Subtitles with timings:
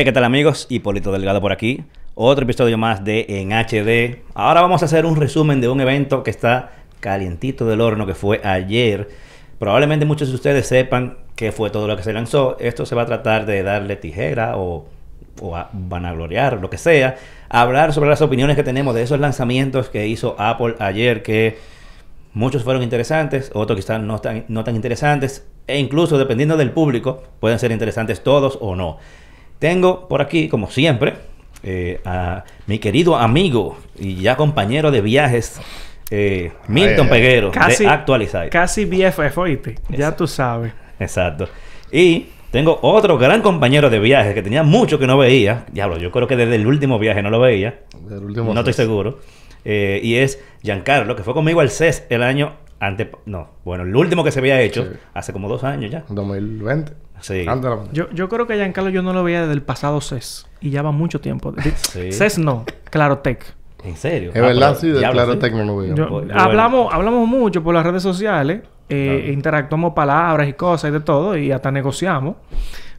[0.00, 0.66] Hey, ¿qué tal amigos?
[0.70, 1.84] Hipólito Delgado por aquí.
[2.14, 4.22] Otro episodio más de En HD.
[4.32, 6.70] Ahora vamos a hacer un resumen de un evento que está
[7.00, 9.10] calientito del horno que fue ayer.
[9.58, 12.56] Probablemente muchos de ustedes sepan qué fue todo lo que se lanzó.
[12.60, 14.86] Esto se va a tratar de darle tijera o,
[15.38, 17.16] o a vanagloriar, lo que sea.
[17.50, 21.58] Hablar sobre las opiniones que tenemos de esos lanzamientos que hizo Apple ayer que
[22.32, 25.46] muchos fueron interesantes, otros quizás no tan, no tan interesantes.
[25.66, 28.96] E incluso dependiendo del público pueden ser interesantes todos o no.
[29.60, 31.14] Tengo por aquí, como siempre,
[31.62, 35.60] eh, a mi querido amigo y ya compañero de viajes,
[36.10, 37.10] eh, Milton Ay.
[37.12, 38.50] Peguero, Casi, de Actualizar.
[38.50, 39.76] casi BFF, oíste.
[39.90, 40.72] Ya tú sabes.
[40.98, 41.48] Exacto.
[41.92, 45.66] Y tengo otro gran compañero de viajes que tenía mucho que no veía.
[45.70, 47.80] Diablo, yo creo que desde el último viaje no lo veía.
[48.08, 49.20] Del último no estoy seguro.
[49.64, 53.10] Eh, y es Giancarlo, que fue conmigo al CES el año ante...
[53.26, 54.90] No, bueno, el último que se había hecho Sí.
[55.12, 56.04] hace como dos años ya.
[56.08, 56.92] 2020.
[57.20, 57.44] Sí.
[57.92, 60.46] Yo, yo creo que a Giancarlo yo no lo veía desde el pasado CES.
[60.60, 61.54] Y ya va mucho tiempo.
[61.76, 62.12] Sí.
[62.12, 63.44] CES no, Clarotech.
[63.84, 64.30] ¿En serio?
[64.34, 65.38] Es Ah, verdad, sí, de diablo, Claro sí.
[65.38, 65.94] Tecno no veía.
[65.94, 66.34] Yo- Bueno.
[66.36, 68.62] hablamos, hablamos mucho por las redes sociales.
[68.88, 69.32] eh, Claro.
[69.32, 71.36] Interactuamos palabras y cosas y de todo.
[71.36, 72.36] Y hasta negociamos.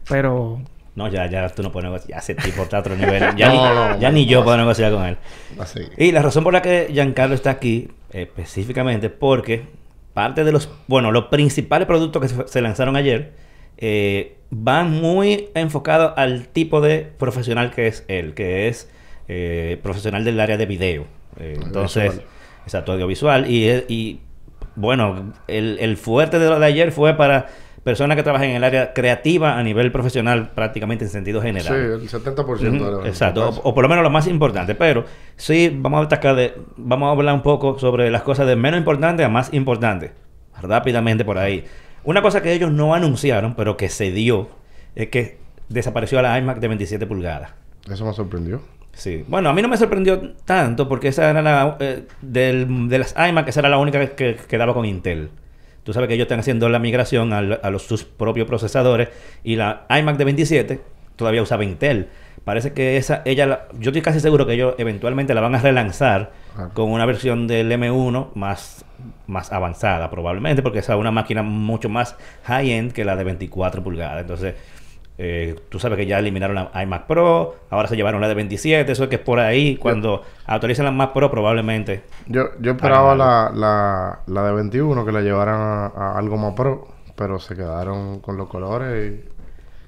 [0.10, 0.62] Pero...
[0.96, 2.10] No, ya, ya tú no puedes negociar.
[2.12, 3.24] Ya ese tipo está a otro nivel.
[3.36, 4.44] Ya, No, ni, no, ya no, ni yo no.
[4.46, 5.18] puedo negociar con él.
[5.60, 5.80] Así.
[5.98, 9.68] Y la razón por la que Giancarlo está aquí, específicamente, porque
[10.14, 13.34] parte de los, bueno, los principales productos que se, se lanzaron ayer
[13.78, 18.90] eh, van muy enfocados al tipo de profesional que es él, que es
[19.28, 21.06] eh, profesional del área de video.
[21.40, 22.22] Eh, entonces,
[22.66, 23.50] exacto, audiovisual.
[23.50, 24.22] Y, y
[24.76, 27.48] bueno, el, el fuerte de lo de ayer fue para
[27.84, 31.76] personas que trabajan en el área creativa a nivel profesional, prácticamente en sentido Sí, general.
[31.94, 35.06] el 70% Ujú, de la Exacto, o, o por lo menos lo más importante, pero
[35.36, 38.78] sí vamos a destacar de, vamos a hablar un poco sobre las cosas de menos
[38.78, 40.12] importante a más importante,
[40.62, 41.66] rápidamente por ahí.
[42.04, 44.50] Una cosa que ellos no anunciaron, pero que se dio,
[44.96, 45.38] es que
[45.70, 47.52] desapareció la iMac de 27 pulgadas.
[47.90, 48.62] Eso me sorprendió.
[48.94, 49.24] Sí.
[49.28, 53.16] Bueno, a mí no me sorprendió tanto porque esa era la eh, del- de las
[53.18, 55.30] iMac, esa era la única que, que quedaba con Intel.
[55.84, 59.10] Tú sabes que ellos están haciendo la migración a, los, sus propios procesadores
[59.44, 60.82] y la iMac de 27
[61.16, 62.10] todavía usaba Intel.
[62.44, 65.60] Parece que esa, ella, la- yo estoy casi seguro que ellos eventualmente la van a
[65.60, 66.32] relanzar
[66.74, 68.84] con una versión del M1 más,
[69.28, 72.16] más avanzada, probablemente, porque esa es una máquina mucho más
[72.46, 74.22] high-end que la de 24 pulgadas.
[74.22, 74.56] Entonces,
[75.18, 78.92] eh, tú sabes que ya eliminaron la iMac Pro, ahora se llevaron la de 27,
[78.92, 82.02] eso es que es por ahí, cuando actualicen la Mac Pro probablemente.
[82.28, 86.54] Yo, yo esperaba la, la, la de 21 que la llevaran a, a algo más
[86.54, 89.30] pro, pero se quedaron con los colores y,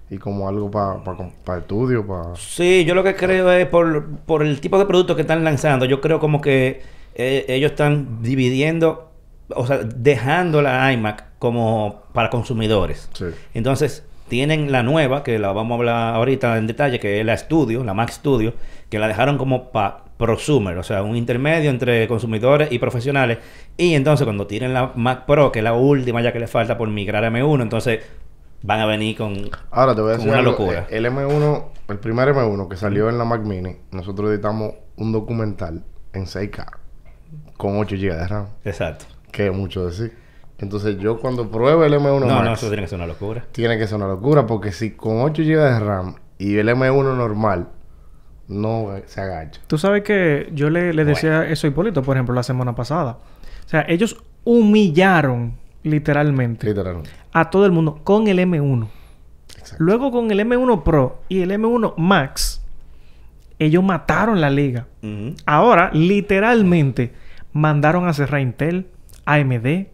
[0.09, 2.35] y como algo para estudio, para...
[2.35, 5.85] Sí, yo lo que creo es por, por el tipo de producto que están lanzando,
[5.85, 6.81] yo creo como que
[7.15, 9.11] eh, ellos están dividiendo,
[9.49, 13.09] o sea, dejando la iMac como para consumidores.
[13.13, 13.25] Sí.
[13.53, 17.37] Entonces, tienen la nueva, que la vamos a hablar ahorita en detalle, que es la
[17.37, 18.53] Studio, la Mac Studio,
[18.89, 23.39] que la dejaron como para prosumer, o sea, un intermedio entre consumidores y profesionales.
[23.77, 26.77] Y entonces, cuando tienen la Mac Pro, que es la última ya que le falta
[26.77, 27.99] por migrar a M1, entonces
[28.63, 29.49] van a venir con...
[29.71, 30.51] Ahora te voy a Con decir una algo.
[30.51, 30.87] locura.
[30.89, 35.83] El M1, el primer M1 que salió en la Mac Mini, nosotros editamos un documental
[36.13, 36.65] en 6K
[37.57, 39.05] con 8 GB de RAM, Exacto.
[39.31, 40.17] que es mucho decir.
[40.59, 43.45] Entonces yo cuando pruebe el M1 No, Max, no, eso tiene que ser una locura.
[43.51, 47.15] tiene que ser una locura porque si con 8 GB de RAM y el M1
[47.15, 47.67] normal
[48.47, 49.61] no se agacha.
[49.67, 53.17] Tú sabes que yo le, le decía eso a Hipólito, por ejemplo, la semana pasada.
[53.65, 57.09] O sea, ellos humillaron literalmente Literalmente.
[57.31, 58.87] a todo el mundo con el M1.
[59.57, 59.83] Exacto.
[59.83, 62.63] Luego con el M1 Pro y el M1 Max,
[63.59, 64.87] ellos mataron la liga.
[65.45, 67.13] Ahora, literalmente,
[67.53, 68.87] mandaron a cerrar Intel,
[69.25, 69.87] AMD,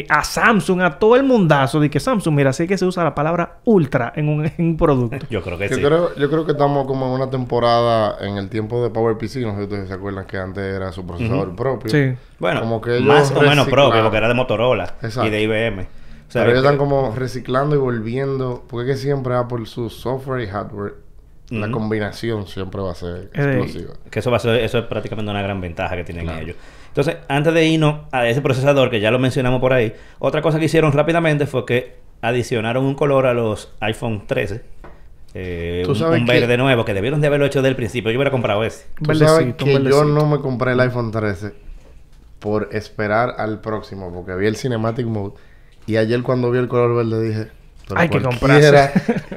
[0.00, 1.80] eh, a Samsung, a todo el mundazo.
[1.80, 4.76] De que Samsung, mira, sé que se usa la palabra ultra en un, en un
[4.76, 5.26] producto.
[5.30, 5.82] Yo creo que Yo, sí.
[5.82, 9.36] creo, yo creo que estamos como en una temporada en el tiempo de PowerPC.
[9.42, 11.90] No sé si ustedes se acuerdan que antes era su procesador propio.
[11.90, 12.16] Sí.
[12.38, 15.26] Bueno, Como que ellos más o menos propio, porque era de Motorola Exacto.
[15.26, 15.80] y de IBM.
[15.82, 18.64] O sea, Pero ellos que- están como reciclando y volviendo.
[18.68, 20.94] Porque es que siempre Apple, su software y hardware,
[21.50, 23.94] la combinación siempre va a ser Eh, explosiva.
[24.10, 26.40] Que eso va a ser, eso es prácticamente una gran ventaja que tienen Claro.
[26.42, 26.56] ellos.
[26.96, 30.58] Entonces, antes de irnos a ese procesador que ya lo mencionamos por ahí, otra cosa
[30.58, 34.62] que hicieron rápidamente fue que adicionaron un color a los iPhone 13.
[35.34, 37.76] eh, Tú un, sabes un que- verde nuevo que debieron de haberlo hecho desde el
[37.76, 38.10] principio.
[38.10, 38.86] Yo hubiera comprado ese.
[39.02, 41.52] Tú sabes Verdecito, que yo no me compré el iPhone 13
[42.38, 45.34] por esperar al próximo, porque vi el Cinematic Mode.
[45.86, 47.50] Y ayer cuando vi el color verde dije,
[47.88, 48.90] pero Hay que cualquiera,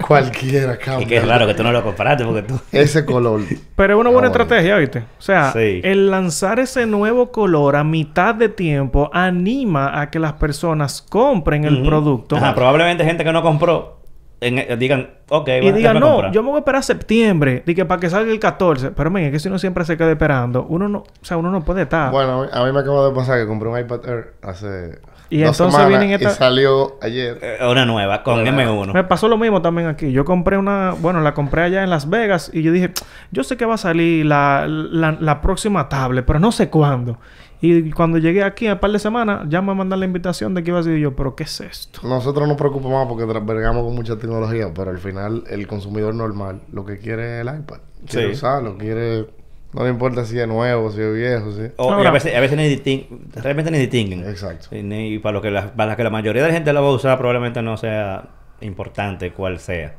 [0.08, 1.06] cualquiera cambia.
[1.06, 2.60] Y que es raro que tú no lo compraste porque tú...
[2.72, 3.42] Ese color.
[3.76, 4.44] Pero es una buena Ah, bueno.
[4.44, 5.00] estrategia, ¿viste?
[5.00, 5.82] O sea, Sí.
[5.84, 11.64] el lanzar ese nuevo color a mitad de tiempo anima a que las personas compren
[11.66, 12.38] el producto.
[12.38, 13.98] Ajá, probablemente gente que no compró
[14.42, 16.32] en- eh, digan, ok, Y bueno, digan, déjame no, comprar".
[16.32, 17.62] yo me voy a esperar a septiembre.
[17.66, 18.92] Dije, para que salga el 14.
[18.92, 21.00] Pero, men, es que si uno siempre se queda esperando, uno no...
[21.00, 22.10] O sea, uno no puede estar.
[22.12, 25.00] Bueno, a mí, a mí me acaba de pasar que compré un iPad Air hace
[25.32, 27.38] Y dos entonces semanas vienen esta- y salió ayer.
[27.42, 28.94] Eh, Una nueva, con M1.
[28.94, 30.12] Me pasó lo mismo también aquí.
[30.12, 30.96] Yo compré una...
[31.00, 32.50] Bueno, la compré allá en Las Vegas.
[32.54, 32.92] Y yo dije...
[33.32, 36.26] Yo sé que va a salir la, la, la próxima tablet.
[36.26, 37.18] Pero no sé cuándo.
[37.62, 39.42] Y cuando llegué aquí, a un par de semanas...
[39.50, 41.16] Ya me mandan la invitación de que iba a ser yo...
[41.16, 42.00] ¿Pero qué es esto?
[42.08, 46.86] Nosotros nos preocupamos porque bregamos con mucha tecnología, pero al final el consumidor normal lo
[46.86, 47.78] que quiere es el iPad.
[48.08, 48.34] Quiere Sí.
[48.34, 49.28] usarlo, quiere...
[49.74, 51.62] No le importa si es nuevo, si es viejo, sí.
[51.78, 53.06] O- y Ahora- a veces, a veces ni distin-
[53.36, 54.28] realmente ni distinguen.
[54.28, 54.76] Exacto.
[54.76, 56.82] Y, ni- y para lo que la, para que la mayoría de la gente la
[56.82, 58.30] va a usar probablemente no sea
[58.62, 59.94] importante cuál sea.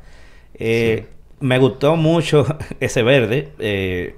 [0.54, 1.06] Eh,
[1.42, 2.44] Me gustó mucho
[2.80, 3.48] ese verde.
[3.60, 4.16] Eh,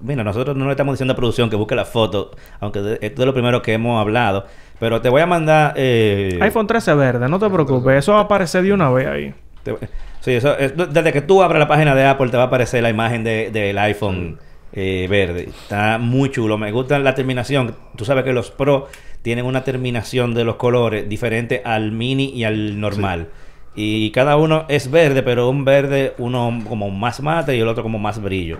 [0.00, 3.22] mira, nosotros no le estamos diciendo a producción que busque la foto, aunque de- esto
[3.22, 4.46] es lo primero que hemos hablado.
[4.80, 5.74] Pero te voy a mandar...
[5.76, 7.28] eh, iPhone 13 verde.
[7.28, 7.98] No te preocupes.
[7.98, 9.34] Eso va a aparecer de una vez ahí.
[9.62, 9.76] te-
[10.20, 12.82] sí, eso, es- desde que tú abras la página de Apple te va a aparecer
[12.82, 14.40] la imagen de- del iPhone
[14.74, 15.48] eh, verde.
[15.48, 16.58] Está muy chulo.
[16.58, 17.76] Me gusta la terminación.
[17.96, 18.88] Tú sabes que los Pro
[19.22, 23.28] tienen una terminación de los colores diferente al mini y al normal.
[23.76, 27.82] Y cada uno es verde, pero un verde, uno como más mate y el otro
[27.82, 28.58] como más brillo.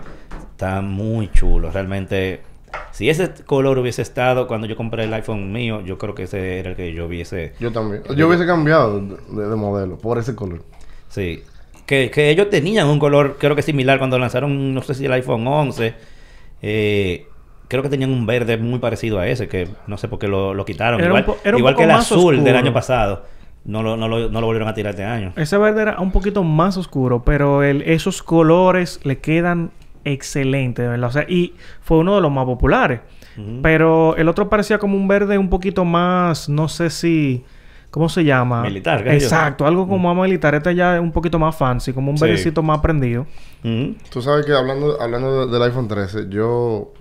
[0.51, 1.69] Está muy chulo.
[1.71, 2.41] Realmente,
[2.91, 6.59] si ese color hubiese estado cuando yo compré el iPhone mío, yo creo que ese
[6.59, 8.03] era el que yo hubiese Yo también.
[8.15, 10.63] Yo hubiese cambiado de, de modelo por ese color.
[11.09, 11.43] Sí.
[11.85, 15.11] Que, que ellos tenían un color, creo que similar cuando lanzaron, no sé si el
[15.13, 15.93] iPhone 11.
[16.61, 17.27] eh,
[17.67, 20.53] creo que tenían un verde muy parecido a ese, que no sé por qué lo,
[20.53, 20.99] lo quitaron.
[20.99, 23.25] Era igual un igual que el azul del año pasado.
[23.65, 25.33] No lo, no, lo, no lo volvieron a tirar este año.
[25.35, 29.71] Ese verde era un poquito más oscuro, pero el, esos colores le quedan
[30.03, 31.09] excelentes, de ¿verdad?
[31.09, 32.99] O sea, y fue uno de los más populares.
[33.61, 37.43] Pero el otro parecía como un verde un poquito más, no sé si,
[37.95, 38.61] ¿cómo se llama?
[38.63, 39.11] Militar, yo.
[39.11, 40.53] Exacto, algo como más militar.
[40.53, 42.51] Este ya es un poquito más fancy, como un Sí.
[42.61, 43.25] más prendido.
[43.63, 43.95] Ujú.
[44.09, 46.91] Tú sabes que hablando, hablando de- del iPhone 13, yo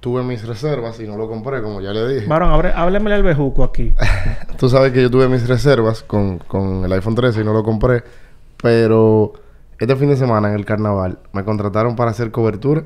[0.00, 2.26] tuve mis reservas y no lo compré, como ya le dije.
[2.26, 3.94] Varón, abre- háblemele al bejuco aquí.
[4.58, 7.62] Tú sabes que yo tuve mis reservas con, con el iPhone 13 y no lo
[7.62, 8.02] compré.
[8.62, 9.32] Pero
[9.78, 12.82] este fin de semana en el carnaval me contrataron para hacer cobertura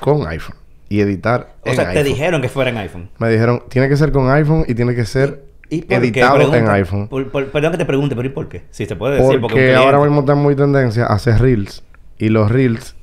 [0.00, 0.56] con iPhone
[0.88, 2.04] y editar O en sea, te iPhone.
[2.04, 3.08] dijeron que fuera en iPhone.
[3.18, 5.94] Me dijeron, tiene que ser con iPhone y tiene que ser ¿Y por qué?
[5.96, 7.08] editado en iPhone.
[7.08, 8.64] Por- por- perdón que te pregunte, pero ¿y por qué?
[8.70, 11.82] Si se puede decir, Porque, porque, ahora mismo está muy tendencia a hacer reels.
[12.18, 12.96] Y los reels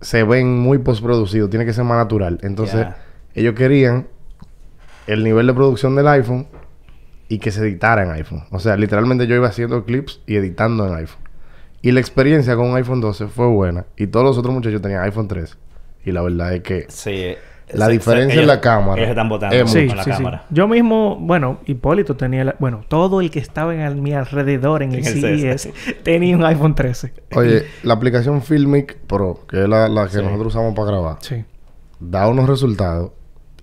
[0.00, 1.50] se ven muy postproducidos.
[1.50, 2.38] Tiene que ser más natural.
[2.42, 2.86] Entonces,
[3.34, 4.08] ellos querían
[5.06, 6.46] el nivel de producción del iPhone
[7.28, 8.44] y que se editara en iPhone.
[8.50, 11.22] O sea, literalmente yo iba haciendo clips y editando en iPhone.
[11.82, 13.86] Y la experiencia con un iPhone 12 fue buena.
[13.96, 15.54] Y todos los otros muchachos tenían iPhone 13.
[16.04, 17.34] Y la verdad es que Sí,
[17.74, 20.10] La se- diferencia se- en la cámara Ellos están votando es con Sí, la sí,
[20.10, 20.16] sí.
[20.16, 20.44] cámara.
[20.50, 24.92] Yo mismo, bueno, Hipólito tenía, la- bueno, todo el que estaba en mi alrededor en
[24.94, 25.70] el CES
[26.02, 27.12] tenía un iPhone 13.
[27.34, 30.22] Oye, la aplicación Filmic Pro, que es la, la que Sí.
[30.22, 31.44] nosotros usamos para grabar, Sí.
[32.00, 33.10] da unos resultados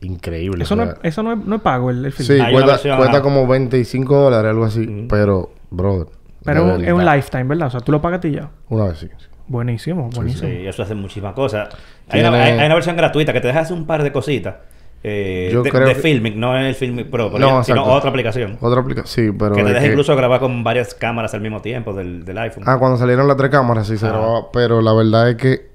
[0.02, 0.66] increíbles.
[0.68, 2.28] Eso, o no, sea, es, eso no, es, no es pago el, el film.
[2.28, 5.06] Sí, cuesta, cuesta como 25 dólares, algo así.
[5.10, 6.08] Pero, brother.
[6.44, 7.68] Pero es un- es lifetime, ¿verdad?
[7.68, 8.50] O sea, tú lo pagas a ti ya.
[8.70, 9.10] Una vez sí.
[9.50, 10.48] Buenísimo, buenísimo.
[10.50, 11.68] Sí, eso hace muchísimas cosas.
[12.10, 14.12] Hay, una, Tiene- hay- hay una versión gratuita que te deja hacer un par de
[14.12, 14.56] cositas.
[15.04, 17.64] eh, Yo de, creo de que- Filmic, no es el Filmic Pro, pero No, ya-
[17.64, 18.58] sino otra aplicación.
[18.60, 19.32] Otra aplicación.
[19.32, 19.56] Sí, pero.
[19.56, 22.64] que te deja que- incluso grabar con varias cámaras al mismo tiempo del, del iPhone.
[22.68, 24.52] Ah, cuando salieron las tres cámaras sí se grababa.
[24.52, 25.70] Pero la verdad es que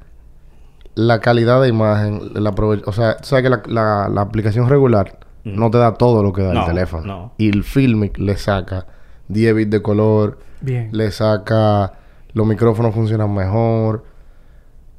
[0.95, 5.19] la calidad de imagen, la o sea, tú sabes que la, la- la aplicación regular
[5.43, 7.05] no te da todo lo que da No, el teléfono.
[7.07, 7.33] no.
[7.39, 8.87] Y el Filmic le saca
[9.29, 10.91] 10 bits de color, Bien.
[10.93, 11.95] le saca.
[12.35, 14.05] Los micrófonos funcionan mejor.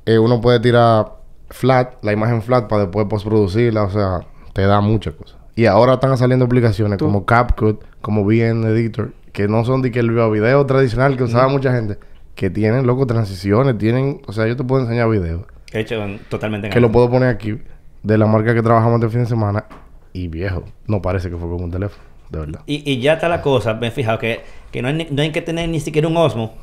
[0.05, 1.13] Eh, uno puede tirar
[1.49, 3.83] flat, la imagen flat para después postproducirla.
[3.83, 4.21] O sea,
[4.53, 5.37] te da muchas cosas.
[5.55, 9.91] Y ahora están saliendo aplicaciones Tú- como CapCut, como VN Editor, que no son de
[9.91, 11.97] que el video tradicional que usaba mucha gente,
[12.35, 16.67] que tienen, loco, transiciones, tienen, o sea, yo te puedo enseñar videos, Hecho en- totalmente
[16.67, 17.57] en que lo puedo poner aquí,
[18.03, 19.63] de la marca que trabajamos este fin de semana,
[20.11, 22.59] y viejo, no parece que fue con un teléfono, de verdad.
[22.65, 25.21] Y, y ya está la cosa, me he fijado que, que no, hay, ni- no
[25.21, 26.53] hay que tener ni siquiera un Osmo.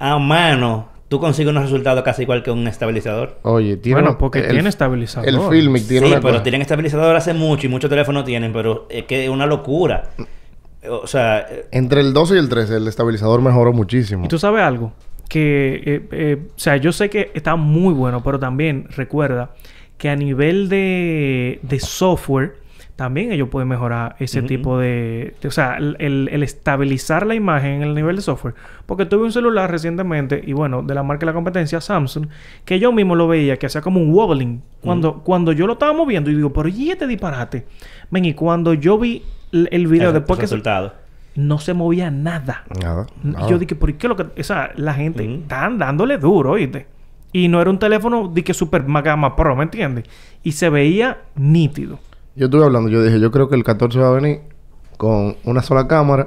[0.00, 3.38] A mano, tú consigues unos resultados casi igual que un estabilizador.
[3.42, 4.00] Oye, tiene...
[4.00, 5.28] Bueno, porque el- tiene estabilizador.
[5.28, 8.52] El Filmic tiene sí, una pero cosa- tienen estabilizador hace mucho y muchos teléfonos tienen,
[8.52, 10.10] pero es que es una locura.
[10.90, 14.24] O sea, eh, Entre el 12 y el 13, el estabilizador mejoró muchísimo.
[14.24, 14.92] ¿Y tú sabes algo?
[15.28, 19.50] Que, eh, eh, o sea, yo sé que está muy bueno, pero también recuerda
[19.98, 22.56] que a nivel de, de software,
[23.00, 27.34] también ellos pueden mejorar ese tipo de, de- O sea, el, el- el estabilizar la
[27.34, 28.54] imagen en el nivel de software.
[28.84, 32.26] Porque tuve un celular recientemente, y bueno, de la marca de la competencia, Samsung,
[32.66, 34.60] que yo mismo lo veía, que hacía como un wobbling.
[34.82, 37.64] Cuando, cuando yo lo estaba moviendo, y digo, pero ¿y este disparate?
[38.10, 40.46] Ven, y cuando yo vi el, el video el- después el que...
[40.48, 40.94] se- resultado.
[41.36, 42.64] no se movía nada.
[42.82, 43.06] Nada.
[43.48, 44.24] Yo dije, ¿por qué lo que...?
[44.38, 45.40] O sea, la gente Ujú.
[45.42, 46.86] están dándole duro, ¿oíste?
[47.32, 50.04] Y no era un teléfono de que super gama pro, ¿me entiendes?
[50.42, 51.98] Y se veía nítido.
[52.40, 54.40] Yo estuve hablando, yo dije, yo creo que el 14 va a venir
[54.96, 56.26] con una sola cámara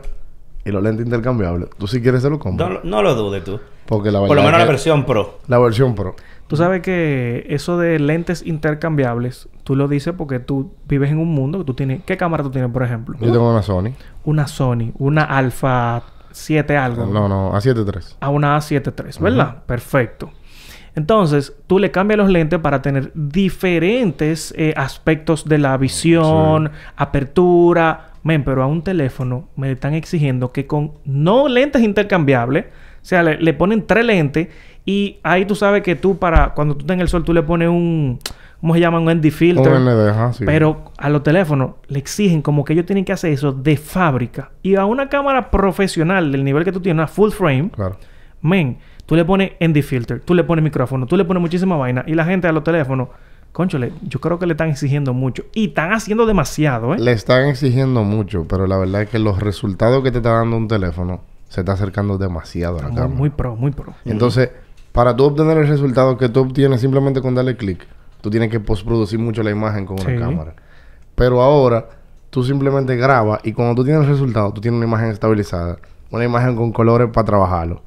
[0.63, 1.69] y los lentes intercambiables.
[1.79, 2.69] Tú si quieres se lo No, compras.
[2.69, 3.59] lo- no lo dudes tú.
[3.87, 5.39] Porque la Por lo menos la versión Pro.
[5.47, 6.15] la versión Pro.
[6.45, 11.29] Tú sabes que eso de lentes intercambiables, tú lo dices porque tú vives en un
[11.33, 12.03] mundo que tú tienes...
[12.05, 13.17] ¿Qué cámara tú tienes, por ejemplo?
[13.19, 13.93] Yo tengo una Sony.
[14.23, 17.07] Una Sony, una Alpha 7 algo.
[17.07, 18.17] No, no, A73.
[18.19, 19.63] a una A7 III, ¿verdad?
[19.65, 20.29] Perfecto.
[20.95, 28.09] Entonces, tú le cambias los lentes para tener diferentes eh, aspectos de la visión, apertura.
[28.23, 33.21] Men, pero a un teléfono me están exigiendo que con no lentes intercambiables, o sea,
[33.21, 34.47] le, le ponen tres lentes
[34.85, 37.43] y ahí tú sabes que tú para cuando tú estás en el sol tú le
[37.43, 38.19] pones un,
[38.61, 38.99] ¿cómo se llama?
[38.99, 39.73] Un ND filter.
[40.09, 40.45] Ajá, sí.
[40.45, 44.51] Pero a los teléfonos le exigen como que ellos tienen que hacer eso de fábrica.
[44.61, 47.97] Y a una cámara profesional del nivel que tú tienes, una full frame, Claro.
[48.41, 52.03] men, tú le pones ND filter, tú le pones micrófono, tú le pones muchísima vaina.
[52.07, 53.09] Y la gente a los teléfonos,
[53.51, 55.43] conchole, yo creo que le están exigiendo mucho.
[55.53, 56.99] Y están haciendo demasiado, ¿eh?
[56.99, 60.57] Le están exigiendo mucho, pero la verdad es que los resultados que te está dando
[60.57, 63.15] un teléfono se está acercando demasiado a la muy, cámara.
[63.15, 63.93] muy pro, muy pro.
[64.05, 64.49] Entonces,
[64.91, 67.85] para tú obtener el resultado que tú obtienes simplemente con darle clic,
[68.21, 70.07] tú tienes que postproducir mucho la imagen con Sí.
[70.07, 70.53] una cámara.
[71.15, 71.89] Pero ahora,
[72.31, 75.77] tú simplemente grabas y cuando tú tienes el resultado, tú tienes una imagen estabilizada,
[76.09, 77.83] una imagen con colores para trabajarlo.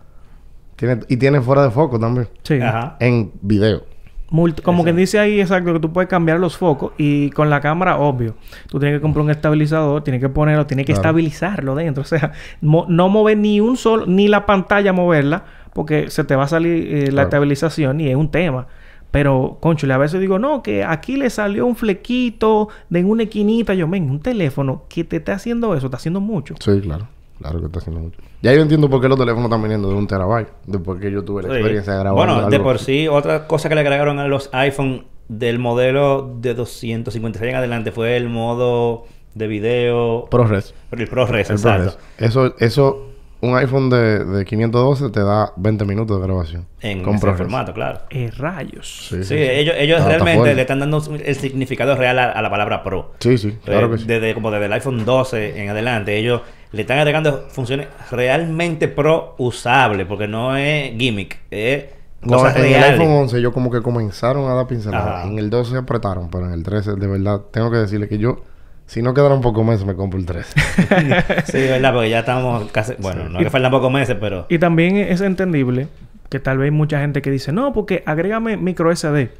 [0.76, 2.61] Tiene, y tiene fuera de foco también, Sí.
[2.61, 2.97] Ajá.
[3.00, 3.83] en video.
[4.28, 7.61] Multi- como que dice ahí exacto que tú puedes cambiar los focos y con la
[7.61, 8.35] cámara, obvio.
[8.68, 11.02] Tú tienes que comprar un estabilizador, tienes que ponerlo, tienes que Claro.
[11.09, 12.02] estabilizarlo dentro.
[12.02, 16.35] O sea, mo- no mover ni un solo, ni la pantalla moverla, porque se te
[16.35, 17.26] va a salir eh, la Claro.
[17.28, 18.66] estabilización y es un tema.
[19.12, 23.23] Pero, conchole, a veces digo, no, que aquí le salió un flequito de en una
[23.23, 23.73] esquinita.
[23.75, 26.54] Yo, men, un teléfono que te está haciendo eso, está haciendo mucho.
[26.61, 27.06] Sí, claro.
[27.38, 28.19] Claro que está haciendo mucho.
[28.43, 30.49] Ya yo entiendo por qué los teléfonos están viniendo de un terabyte.
[30.66, 31.55] Después que yo tuve la Sí.
[31.57, 32.26] experiencia de grabar.
[32.28, 36.55] Bueno, de por sí, otra cosa que le agregaron a los iPhone del modelo de
[36.55, 40.26] 256 en adelante fue el modo de video.
[40.31, 40.73] ProRes.
[40.93, 41.97] El ProRes, El exacto.
[41.97, 41.99] ProRes.
[42.19, 43.11] Eso, eso,
[43.43, 46.66] un iPhone de, de 512 te da 20 minutos de grabación.
[46.81, 47.38] En con ese ProRes.
[47.43, 48.00] formato, claro.
[48.09, 49.09] Eh, rayos.
[49.11, 49.43] Sí, Sí, sí, sí.
[49.43, 53.12] ellos, ellos realmente le están dando el significado real a, a la palabra Pro.
[53.19, 54.05] Sí, sí, claro que sí.
[54.07, 56.40] Desde, como desde el iPhone 12 en adelante, ellos
[56.73, 61.85] le están agregando funciones realmente pro usables, porque no es gimmick, es
[62.23, 65.20] No, cosas en el iPhone 11 ellos como que comenzaron a dar pinceladas.
[65.20, 65.28] Ajá.
[65.28, 68.18] En el 12 se apretaron, pero en el 13 de verdad tengo que decirle que
[68.18, 68.42] yo,
[68.87, 70.54] si no quedaron pocos meses, me compro el 13.
[71.46, 74.58] Sí, verdad, porque ya estamos casi, bueno, no es que faltan pocos meses, pero Y
[74.58, 75.88] también es entendible
[76.28, 79.30] que tal vez hay mucha gente que dice, no, porque agrégame micro SD.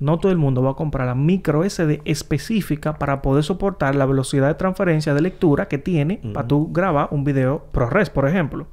[0.00, 4.06] No todo el mundo va a comprar la micro SD específica para poder soportar la
[4.06, 8.66] velocidad de transferencia de lectura que tiene para tú grabar un video ProRes, por ejemplo.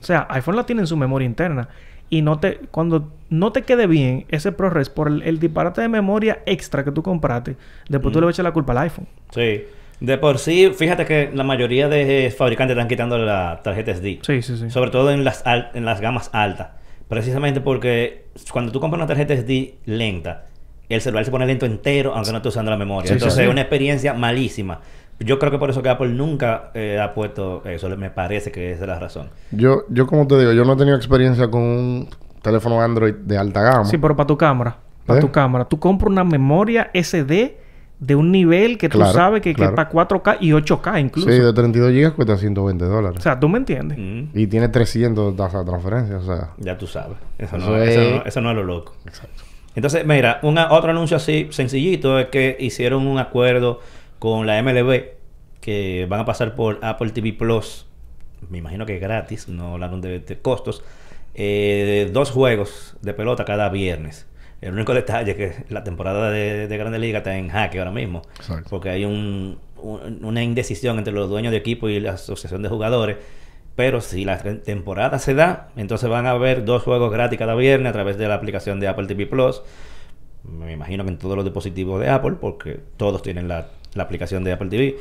[0.00, 1.68] O sea, iPhone la tiene en su memoria interna.
[2.10, 5.88] Y no te, cuando no te quede bien ese ProRes por el, el disparate de
[5.88, 7.56] memoria extra que tú compraste,
[7.88, 9.06] después tú le vas a echar la culpa al iPhone.
[9.32, 9.64] sí.
[10.00, 14.20] De por sí, fíjate que la mayoría de fabricantes están quitando la tarjeta SD.
[14.22, 14.70] Sí, sí, sí.
[14.70, 16.68] Sobre todo en las, en las gamas altas.
[17.08, 20.46] Precisamente porque cuando tú compras una tarjeta SD lenta,
[20.94, 23.08] el celular se pone lento entero aunque no esté usando la memoria.
[23.08, 23.44] Sí, Entonces sí.
[23.44, 24.80] es una experiencia malísima.
[25.20, 27.88] Yo creo que por eso que Apple nunca eh, ha puesto eso.
[27.96, 29.28] Me parece que esa es la razón.
[29.50, 32.08] yo, yo como te digo, yo no he tenido experiencia con un
[32.42, 33.84] teléfono Android de alta gama.
[33.84, 34.76] Sí, pero para tu cámara.
[35.06, 35.22] Para ¿Eh?
[35.22, 35.64] tu cámara.
[35.64, 37.56] Tú compras una memoria SD
[37.98, 39.72] de un nivel que tú sabes que, que claro.
[39.72, 41.28] es para 4K y 8K incluso.
[41.28, 43.20] Sí, de 32 GB cuesta 120 O dólares.
[43.20, 43.98] sea, ¿tú me entiendes?
[43.98, 46.50] Mm, Y tiene 300 de tasa de transferencia, o sea...
[46.58, 47.16] ya tú sabes.
[47.38, 48.94] Eso, Eso no, es- eso, no, eso no es lo loco.
[49.04, 49.42] Exacto.
[49.78, 53.80] Entonces, mira, una, otro anuncio así sencillito es que hicieron un acuerdo
[54.18, 55.04] con la MLB
[55.60, 57.86] que van a pasar por Apple TV Plus.
[58.50, 60.82] Me imagino que gratis, no hablaron de, de costos.
[61.34, 64.26] eh, dos juegos de pelota cada viernes.
[64.60, 67.92] El único detalle es que la temporada de, de Grande Liga está en jaque ahora
[67.92, 68.22] mismo.
[68.40, 68.68] Exacto.
[68.70, 72.68] Porque hay un, un- una indecisión entre los dueños de equipo y la asociación de
[72.68, 73.16] jugadores.
[73.78, 77.54] Pero si la te- temporada se da, entonces van a haber dos juegos gratis cada
[77.54, 79.62] viernes a través de la aplicación de Apple TV Plus.
[80.42, 84.42] Me imagino que en todos los dispositivos de Apple, porque todos tienen la, la aplicación
[84.42, 84.96] de Apple TV.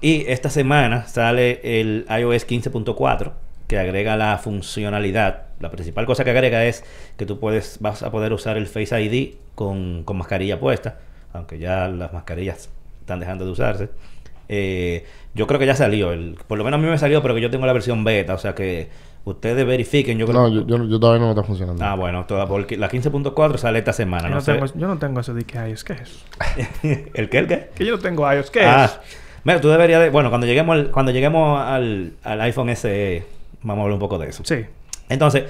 [0.00, 3.32] Y esta semana sale el iOS 15.4,
[3.68, 5.42] que agrega la funcionalidad.
[5.60, 6.84] La principal cosa que agrega es
[7.18, 11.00] que tú puedes, vas a poder usar el Face ID con, con mascarilla puesta,
[11.34, 12.70] aunque ya las mascarillas
[13.00, 13.90] están dejando de usarse.
[14.54, 15.04] Eh,
[15.34, 17.40] yo creo que ya salió, el, por lo menos a mí me salió, pero que
[17.40, 18.90] yo tengo la versión beta, o sea que
[19.24, 20.18] ustedes verifiquen.
[20.18, 21.82] Yo creo No, yo, yo, yo todavía no me está funcionando.
[21.82, 24.24] Ah, bueno, toda, porque la 15.4 sale esta semana.
[24.24, 24.52] yo, No no sé.
[24.52, 25.84] tengo, yo no tengo eso de que iOS.
[25.84, 26.24] ¿Qué es?
[27.14, 27.38] ¿El qué?
[27.38, 27.70] ¿El qué?
[27.74, 28.50] Que yo no tengo iOS.
[28.50, 29.00] ¿Qué Ah, es?
[29.44, 30.10] Mira, tú deberías de...
[30.10, 33.24] Bueno, cuando lleguemos al, cuando lleguemos al, al iPhone SE,
[33.62, 34.42] vamos a hablar un poco de eso.
[34.44, 34.56] Sí.
[35.08, 35.44] Entonces,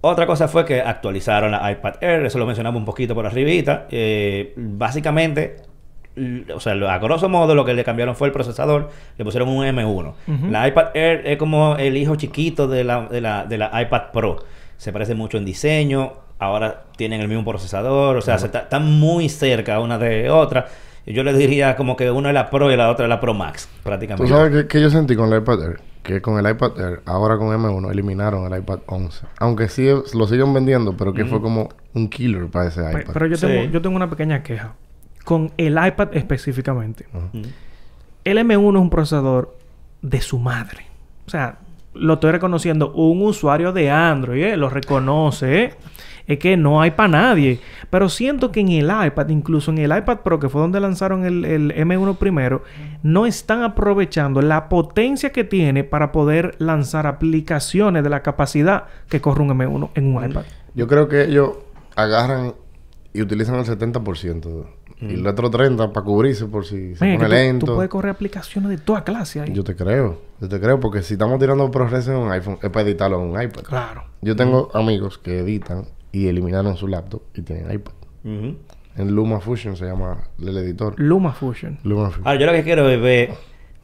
[0.00, 3.86] otra cosa fue que actualizaron la iPad Air, eso lo mencionamos un poquito por arribita.
[3.90, 5.56] Eh, básicamente,
[6.54, 9.64] o sea, a grosso modo lo que le cambiaron fue el procesador, le pusieron un
[9.64, 10.14] M1.
[10.26, 10.46] Ujú.
[10.50, 14.02] La iPad Air es como el hijo chiquito de la, de, la, de la iPad
[14.12, 14.36] Pro.
[14.76, 18.90] Se parece mucho en diseño, ahora tienen el mismo procesador, o sea, se está- están
[18.98, 20.66] muy cerca una de otra.
[21.06, 23.34] Yo le diría como que una es la Pro y la otra es la Pro
[23.34, 24.32] Max, ¿Tú prácticamente.
[24.32, 25.80] sabes qué, qué yo sentí con el iPad Air?
[26.02, 29.26] Que con el iPad Air, ahora con M1, eliminaron el iPad 11.
[29.38, 33.12] Aunque sí lo siguen vendiendo, pero que fue como un killer para ese iPad.
[33.12, 33.46] Pero yo Sí.
[33.46, 34.74] tengo, yo tengo una pequeña queja.
[35.24, 37.06] Con el iPad específicamente.
[38.24, 39.56] El M1 es un procesador
[40.02, 40.86] de su madre.
[41.26, 41.58] O sea,
[41.94, 42.92] lo estoy reconociendo.
[42.92, 44.56] Un usuario de Android, ¿eh?
[44.56, 45.74] Lo reconoce, ¿eh?
[46.26, 47.60] Es que no hay para nadie.
[47.90, 51.24] Pero siento que en el iPad, incluso en el iPad Pro, que fue donde lanzaron
[51.24, 52.62] el, el M1 primero,
[53.02, 59.20] no están aprovechando la potencia que tiene para poder lanzar aplicaciones de la capacidad que
[59.20, 60.44] corre un M1 en un iPad.
[60.74, 61.50] Yo creo que ellos
[61.94, 62.54] agarran
[63.12, 64.66] y utilizan el 70%.
[65.10, 67.66] Y el otro 30% para cubrirse por si se que pone tú- lento.
[67.66, 69.52] Tú, puedes correr aplicaciones de toda clase ahí.
[69.52, 70.20] Yo te creo.
[70.40, 73.30] Yo te creo porque si estamos tirando progreso en un iPhone, es para editarlo en
[73.30, 73.62] un iPad.
[73.62, 74.04] Claro.
[74.22, 77.92] Yo tengo amigos que editan y eliminaron su laptop y tienen iPad.
[78.96, 80.94] En Luma Fusion se llama el editor.
[80.98, 81.78] Luma Fusion.
[81.82, 82.26] Luma Fusion.
[82.26, 83.30] Ahora, yo lo que quiero es ver,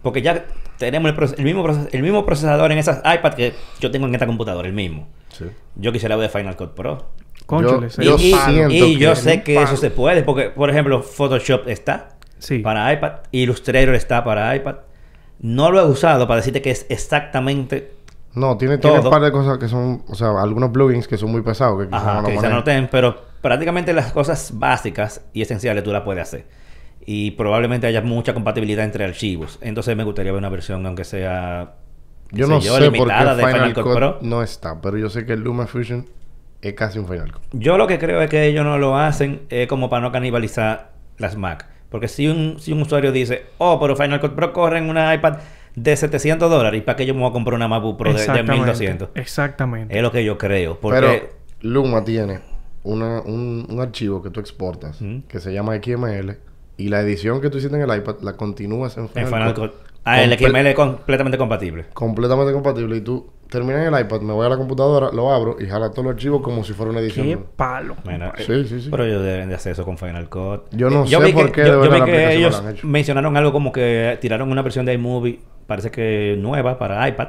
[0.02, 0.46] porque ya
[0.78, 4.26] tenemos el, mismo, proces- el mismo procesador en esas iPads que yo tengo en esta
[4.26, 5.08] computadora, el mismo.
[5.32, 5.46] Sí.
[5.76, 7.06] Yo quisiera ver Final Cut Pro.
[7.50, 8.44] Yo- yo y palo.
[8.52, 12.58] siento y yo que- sé que eso se puede, porque, por ejemplo, Photoshop está Sí.
[12.60, 14.76] para iPad, Illustrator está para iPad.
[15.40, 17.92] No lo he usado para decirte que es exactamente
[18.32, 19.10] No, tiene, tiene un Todo.
[19.10, 22.00] par de cosas que son, o sea, algunos plugins que son muy pesados que quizás
[22.02, 26.02] Ajá, no lo que no ten, pero prácticamente las cosas básicas y esenciales tú las
[26.02, 26.46] puedes hacer.
[27.04, 29.58] Y probablemente haya mucha compatibilidad entre archivos.
[29.62, 31.72] Entonces me gustaría ver una versión, aunque sea.
[32.30, 34.18] Yo no sé sé por qué limitada de Final, Cut, Pro.
[34.20, 36.06] no está, pero yo sé que el Luma Fusion
[36.62, 37.42] es casi un Final Cut.
[37.52, 40.92] Yo lo que creo es que ellos no lo hacen eh, como para no canibalizar
[41.18, 41.66] las Mac.
[41.88, 45.12] Porque si un, si un usuario dice, oh, pero Final Cut Pro corre en una
[45.14, 45.38] iPad
[45.74, 48.16] de 700 dólares, ¿y para qué yo me voy a comprar una MacBook Pro de,
[48.16, 48.52] de Exactamente.
[48.52, 49.08] 1200?
[49.14, 49.96] Exactamente.
[49.96, 50.78] Es lo que yo creo.
[50.78, 51.28] Porque Pero
[51.62, 52.40] Luma tiene
[52.84, 56.36] una, un, un archivo que tú exportas que se llama XML
[56.76, 59.54] y la edición que tú hiciste en el iPad la continúas en Final, en Final
[59.54, 59.72] Cut.
[59.72, 59.90] Cut.
[60.04, 61.86] Ah, el XML es completamente compatible.
[61.92, 65.56] Completamente compatible y tú terminas en el iPad, me voy a la computadora, lo abro
[65.60, 67.26] y jala todos los archivos como si fuera una edición.
[67.26, 67.96] Qué palo.
[68.04, 68.88] Bueno, Sí, sí, sí.
[68.90, 70.62] Pero ellos deben de hacer eso con Final Cut.
[70.72, 72.38] Yo no Eh, sé por que- qué Yo, de yo verdad vi la que aplicación
[72.40, 72.86] ellos lo han hecho.
[72.86, 77.28] mencionaron algo como que tiraron una versión de iMovie, parece que nueva para iPad.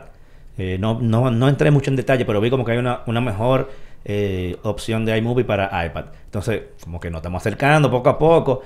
[0.57, 3.21] Eh, no, no, no entré mucho en detalle, pero vi como que hay una, una
[3.21, 3.69] mejor
[4.03, 6.05] eh, opción de iMovie para iPad.
[6.25, 8.61] Entonces, como que nos estamos acercando poco a poco.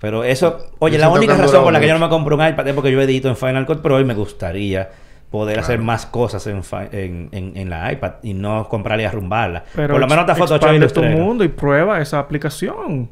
[0.00, 2.46] Pero eso, oye, Yo la única razón por la que yo no me compro un
[2.46, 4.88] iPad es porque yo edito en Final Cut Pro y me gustaría
[5.30, 5.64] poder Claro.
[5.66, 6.62] hacer más cosas en,
[6.92, 9.64] en, en, en la iPad y no comprarla y arrumbarla.
[9.74, 13.10] Pero por lo menos está ex- Photoshop y tu mundo y prueba esa aplicación.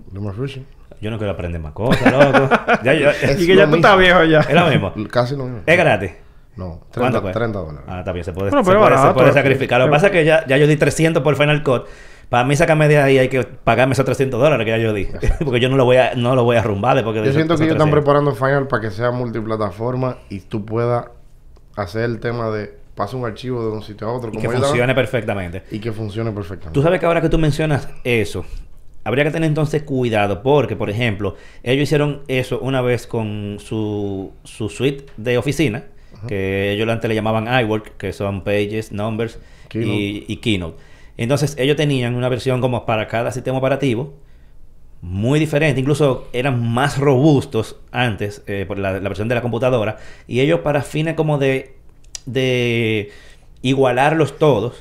[1.00, 2.48] Yo no quiero aprender más cosas, loco.
[2.82, 4.20] ya, yo- Es y que lo ya tú estás mismo.
[4.20, 4.40] viejo ya.
[4.40, 4.92] es lo mismo.
[5.10, 5.60] Casi lo mismo.
[5.66, 6.12] Es gratis.
[6.56, 7.38] No, ¿Cuánto 30, cuesta?
[7.40, 7.80] 30 dólares.
[7.86, 9.38] Ah, está bien, se puede, Bueno, se pero puede, se barato, puede aquí.
[9.38, 9.78] sacrificar.
[9.78, 11.84] Lo que pasa es que ya, ya yo di 300 por Final Cut.
[12.30, 15.06] Para mí sacarme de ahí hay que pagarme esos 300 dólares que ya yo di.
[15.44, 17.30] Porque yo no lo voy a, no lo voy a arrumbar después que de Yo
[17.32, 18.02] esos- siento que ellos están 300.
[18.04, 21.04] preparando Final para que sea multiplataforma y tú puedas
[21.76, 24.56] hacer el tema de pasa un archivo de un sitio a otro Y como que
[24.56, 25.62] funcione perfectamente.
[25.70, 26.72] y que funcione perfectamente.
[26.74, 28.44] Tú sabes que ahora que tú mencionas eso,
[29.04, 34.32] habría que tener entonces cuidado porque, por ejemplo, ellos hicieron eso una vez con su,
[34.44, 35.84] su suite de oficina,
[36.26, 39.38] que ellos antes le llamaban iWork, que son Pages, Numbers
[39.74, 40.78] y, y Keynote.
[41.18, 44.14] Entonces ellos tenían una versión como para cada sistema operativo,
[45.02, 49.98] muy diferente, incluso eran más robustos antes eh, por la, la versión de la computadora,
[50.26, 51.76] y ellos para fines como de,
[52.24, 53.10] de
[53.62, 54.74] igualarlos todos,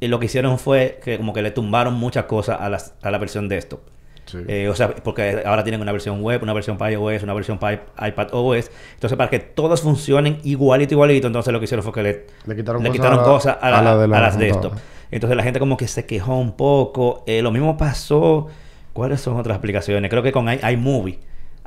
[0.00, 3.10] y lo que hicieron fue que como que le tumbaron muchas cosas a, las, a
[3.10, 3.80] la versión desktop.
[4.26, 4.38] Sí.
[4.48, 7.58] Eh, o sea, porque ahora tienen una versión web, una versión para iOS, una versión
[7.58, 8.70] para iPad OS.
[8.94, 12.56] Entonces, para que todos funcionen igualito, igualito, entonces lo que hicieron fue que le, Le
[12.56, 14.72] quitaron le cosas quitaron a cosas a, la- a la de la a las desktop.
[15.10, 17.22] Entonces la gente como que se quejó un poco.
[17.26, 18.48] Eh, lo mismo pasó.
[18.94, 20.08] ¿Cuáles son otras aplicaciones?
[20.10, 21.18] Creo que con i- iMovie.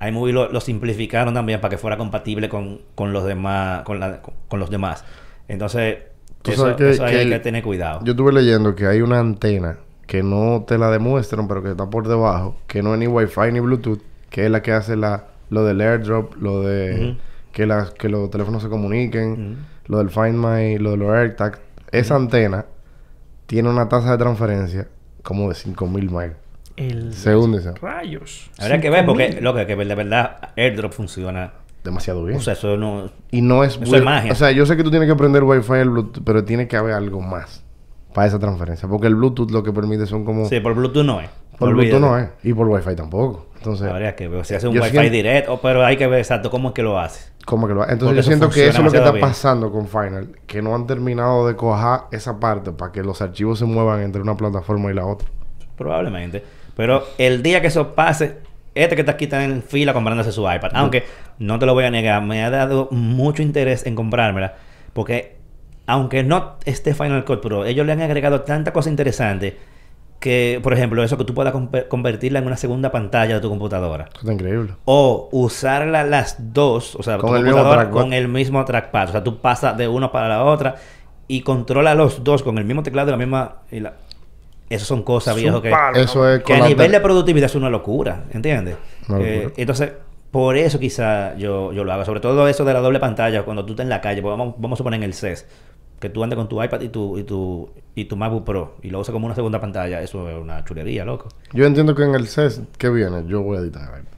[0.01, 4.21] iMovie lo, lo simplificaron también para que fuera compatible con, con los demás, con, la-
[4.23, 5.05] con, con los demás.
[5.47, 5.97] Entonces,
[6.41, 7.99] Tú eso, sabes que- eso ahí que hay que tener cuidado.
[8.03, 11.89] Yo estuve leyendo que hay una antena que no te la demuestran, pero que está
[11.89, 15.25] por debajo, que no es ni Wi-Fi ni Bluetooth, que es la que hace la,
[15.49, 17.17] lo del airdrop, lo de
[17.51, 21.59] que, las que los teléfonos se comuniquen, lo del Find My, lo de los AirTags.
[21.91, 22.65] Esa antena
[23.47, 24.87] tiene una tasa de transferencia
[25.23, 26.37] como de 5000 megas.
[26.77, 27.11] El...
[27.81, 28.49] Rayos.
[28.59, 29.43] Habría que ver porque 5000.
[29.43, 32.37] lo que, que de verdad AirDrop funciona demasiado bien.
[32.37, 33.09] O sea, eso no...
[33.31, 33.79] y no es...
[33.81, 34.31] eso es magia.
[34.31, 36.67] O sea, yo sé que tú tienes que aprender Wi-Fi y el Bluetooth, pero tiene
[36.67, 37.63] que haber algo más
[38.13, 38.87] para esa transferencia.
[38.87, 40.47] Porque el Bluetooth lo que permite son como...
[40.47, 41.29] Sí, por Bluetooth no es.
[41.57, 41.97] por Olvídate.
[41.97, 42.29] Bluetooth no es.
[42.43, 43.47] Y por Wi-Fi tampoco.
[43.57, 46.51] Entonces, Habría que ver si hace un Wi-Fi siento- directo, pero hay que ver exacto
[46.51, 47.31] cómo es que lo hace.
[47.47, 47.85] ¿cómo que lo va?
[47.85, 49.21] Entonces Porque yo siento que eso es lo que está bien.
[49.25, 50.35] pasando con Final.
[50.45, 54.21] Que no han terminado de cojar esa parte para que los archivos se muevan entre
[54.21, 55.29] una plataforma y la otra.
[55.77, 56.43] Probablemente.
[56.77, 58.37] Pero el día que eso pase,
[58.75, 60.71] este que está aquí está en fila comprándose su iPad.
[60.73, 61.03] Aunque
[61.39, 64.55] no te lo voy a negar, me ha dado mucho interés en comprármela.
[64.93, 65.35] Porque
[65.87, 69.57] aunque no esté Final Cut Pro, ellos le han agregado tanta cosa interesante
[70.19, 73.49] que, por ejemplo, eso que tú puedas conver- convertirla en una segunda pantalla de tu
[73.49, 74.09] computadora.
[74.15, 74.73] Está increíble.
[74.85, 79.09] O usarla las dos, o sea, Con tu el mismo computadora con el mismo trackpad.
[79.09, 80.75] O sea, tú pasas de una para la otra
[81.27, 83.55] y controla los dos con el mismo teclado y la misma...
[83.71, 83.93] y la-
[84.69, 85.73] Esas son cosas, viejo, que...
[85.95, 88.75] Eso es Que a nivel de productividad es una locura, ¿entiendes?
[89.07, 89.91] Una Eh, entonces,
[90.31, 92.03] por eso quizá yo, yo lo hago.
[92.05, 94.55] Sobre todo eso de la doble pantalla, cuando tú estás en la calle, pues vamos,
[94.57, 95.45] vamos a suponer en el CES,
[95.99, 98.89] que tú andes con tu iPad y tu, y tu, y tu MacBook Pro y
[98.89, 101.29] lo usas como una segunda pantalla, eso es una chulería, loco.
[101.53, 104.16] Yo entiendo que en el CES que viene yo voy a editar el iPad.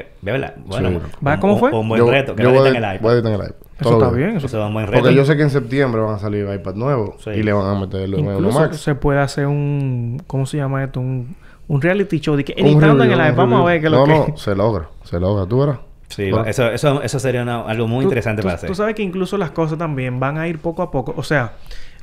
[0.00, 0.54] Eh, ¿De verdad?
[0.66, 0.98] Bueno, Sí.
[1.26, 1.38] ¿Va?
[1.40, 1.70] ¿Cómo fue?
[1.72, 3.12] Un buen yo, reto, que yo lo voy, en el voy a iPad.
[3.14, 3.56] editar en el iPad.
[3.80, 4.26] Eso Todo está bien.
[4.28, 4.36] bien.
[4.38, 4.98] Eso Eso es un buen reto.
[5.00, 7.30] Porque yo sé que en septiembre van a salir iPad nuevos Sí.
[7.30, 8.76] y le van a meter los nuevos Incluso Max.
[8.78, 10.20] se puede hacer un...
[10.26, 10.98] ¿Cómo se llama esto?
[11.00, 11.36] Un,
[11.68, 13.36] un reality show de que editando en el iPad.
[13.36, 14.30] Vamos a ver qué lo No, que...
[14.32, 14.88] no, se logra.
[15.04, 15.46] Se logra.
[15.46, 15.78] ¿Tú verás?
[16.08, 16.46] Sí, Bueno.
[16.46, 18.68] eso, eso, eso sería una- algo muy Tú- interesante tú, para hacer.
[18.68, 21.14] Tú sabes que incluso las cosas también van a ir poco a poco.
[21.16, 21.52] O sea,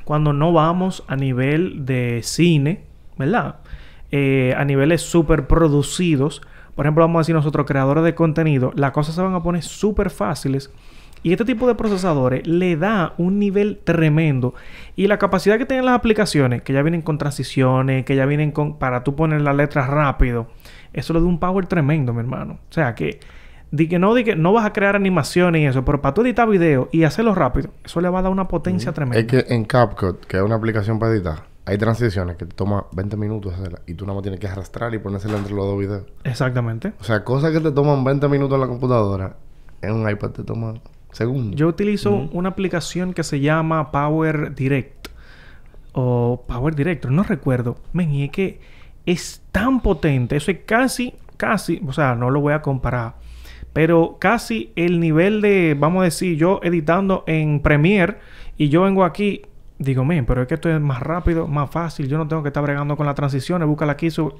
[0.04, 2.84] cuando no vamos a nivel de cine,
[3.18, 3.56] ¿verdad?
[4.12, 6.40] Eh, a niveles súper producidos.
[6.76, 9.62] Por ejemplo, vamos a decir nosotros, creadores de contenido, las cosas se van a poner
[9.62, 10.70] súper fáciles.
[11.22, 14.54] Y este tipo de procesadores le da un nivel tremendo.
[14.94, 18.52] Y la capacidad que tienen las aplicaciones, que ya vienen con transiciones, que ya vienen
[18.52, 18.78] con...
[18.78, 20.46] para tú poner las letras rápido.
[20.92, 22.60] Eso le da un power tremendo, mi hermano.
[22.70, 23.18] O sea que...
[23.72, 26.22] Di que no, di que no vas a crear animaciones y eso, pero para tú
[26.22, 29.18] editar video y hacerlo rápido, eso le va a dar una potencia tremenda.
[29.18, 32.86] Es que en CapCut, que es una aplicación para editar, hay transiciones que te toma
[32.92, 35.78] 20 minutos hacerlas y tú nada más tienes que arrastrar y ponérsela entre los dos
[35.78, 36.04] videos.
[36.22, 36.92] Exactamente.
[37.00, 39.36] O sea, cosas que te toman 20 minutos en la computadora,
[39.82, 40.74] en un iPad te toma
[41.10, 41.58] segundos.
[41.58, 45.08] Yo utilizo una aplicación que se llama Power Direct.
[45.92, 47.78] O Power Director, no recuerdo.
[47.92, 48.60] Men, y es que
[49.04, 50.36] es tan potente.
[50.36, 53.16] Eso es casi, casi, o sea, no lo voy a comparar.
[53.72, 58.18] Pero casi el nivel de, vamos a decir, yo editando en Premiere
[58.56, 59.42] y yo vengo aquí,
[59.78, 62.08] digo, men, pero es que esto es más rápido, más fácil.
[62.08, 64.06] Yo no tengo que estar bregando con las transiciones, búscala aquí.
[64.06, 64.34] Eso,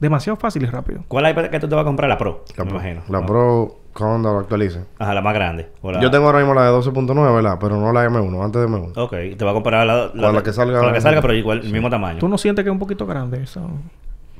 [0.00, 1.04] demasiado fácil y rápido.
[1.08, 2.08] ¿Cuál iPad que tú te vas a comprar?
[2.08, 3.02] La Pro, La me Pro, imagino.
[3.08, 3.26] la ¿no?
[3.26, 4.86] Pro cuando lo actualicen.
[4.98, 5.68] Ajá, la más grande.
[5.82, 7.58] O la- Yo tengo ahora mismo la de 12.9, ¿verdad?
[7.60, 8.92] Pero no la M1, antes de M1.
[8.96, 11.34] Ok, te va a comprar la, Con la que salga- Con la que salga, pero
[11.34, 12.18] igual, el mismo tamaño.
[12.20, 13.68] ¿Tú no sientes que es un poquito grande eso?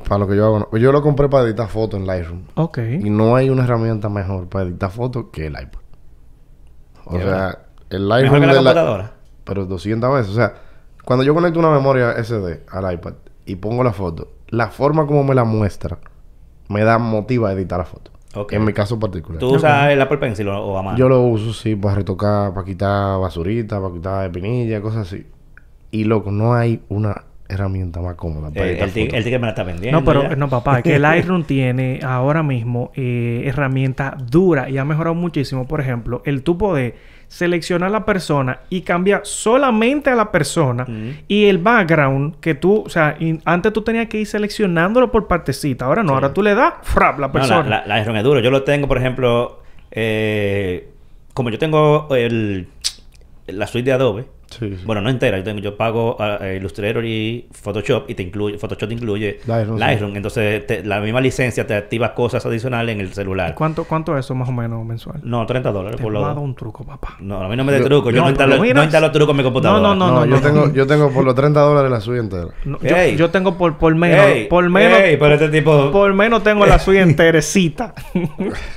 [0.08, 0.58] Para lo que yo hago.
[0.72, 0.78] no.
[0.78, 2.42] Yo lo compré para editar fotos en Lightroom.
[2.54, 2.78] Ok.
[3.00, 5.80] Y no hay una herramienta mejor para editar fotos que el iPad.
[7.04, 7.58] O sea, verdad.
[7.90, 9.12] el Mejor Lightroom que la de la- computadora.
[9.48, 10.30] Pero 200 veces.
[10.30, 10.54] O sea,
[11.04, 13.14] cuando yo conecto una memoria SD al iPad
[13.46, 15.98] y pongo la foto, la forma como me la muestra
[16.68, 18.10] me da motiva a editar la foto.
[18.50, 19.40] En mi caso particular.
[19.40, 20.96] ¿Tú usas el Apple Pencil o, o a mano?
[20.98, 25.26] Yo lo uso, sí, para retocar, para quitar basurita, para quitar espinilla, cosas así.
[25.90, 29.14] Y loco, no hay una herramienta más cómoda para Eh, editar el, fotos.
[29.14, 29.98] el ticket me la está vendiendo.
[29.98, 30.36] No, pero ya.
[30.36, 35.14] no, papá, es que el Lightroom tiene ahora mismo eh, herramientas duras y ha mejorado
[35.14, 35.66] muchísimo.
[35.66, 36.96] Por ejemplo, el tú poder
[37.28, 40.86] seleccionar a la persona y cambiar solamente a la persona
[41.28, 45.84] y el background que tú, o sea, antes tú tenías que ir seleccionándolo por partecita.
[45.84, 47.62] Ahora no, ahora tú le das frap la No, persona.
[47.62, 48.40] la, la, la es duro.
[48.40, 50.88] Yo lo tengo, por ejemplo, eh,
[51.34, 52.68] como yo tengo el,
[53.46, 54.24] la suite de Adobe.
[54.50, 54.82] Sí, sí.
[54.86, 55.36] Bueno, no entera.
[55.38, 60.16] Yo, tengo, yo pago eh, Illustrator y Photoshop y te incluye, Photoshop te incluye Lightroom.
[60.16, 63.54] Entonces, te- la misma licencia te activa cosas adicionales en el celular.
[63.54, 65.20] ¿Cuánto, ¿Cuánto es eso más o menos mensual?
[65.22, 66.42] No, 30 dólares Te por dar dos.
[66.42, 67.16] un truco, papá.
[67.20, 68.10] No, a mí no me dé Yo- truco.
[68.10, 69.82] Yo No, no, instalo, no instalo truco en mi computadora.
[69.82, 70.40] No, no, No, yo, no.
[70.40, 72.46] Tengo, yo tengo por los 30 dólares la suya entera.
[72.64, 75.90] No, yo, yo tengo por, por menos, Ey, por menos, ey, pero este tipo...
[75.92, 77.92] por menos tengo la suya enterecita.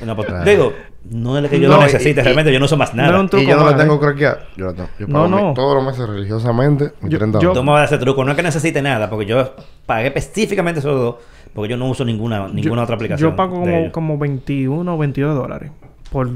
[0.06, 0.44] No, pues, Ah.
[0.44, 0.74] digo,
[1.10, 2.22] no es que yo No, lo necesite.
[2.22, 3.10] y- realmente yo no uso más no nada.
[3.10, 4.00] era un truco y yo no más, la tengo ¿eh?
[4.00, 4.40] craqueada.
[4.56, 4.90] Yo la tengo.
[5.00, 5.54] Yo No, pago mi- no.
[5.54, 7.54] todos los meses religiosamente Yo- 30 yo- dólares.
[7.60, 8.24] Tú me vas a dar ese truco.
[8.24, 11.16] No es que necesite nada, porque yo pagué específicamente esos dos,
[11.54, 13.32] porque yo no uso ninguna, ninguna Yo- otra aplicación.
[13.32, 15.72] Yo pago como, como 21 o 22 dólares.
[16.12, 16.30] Por...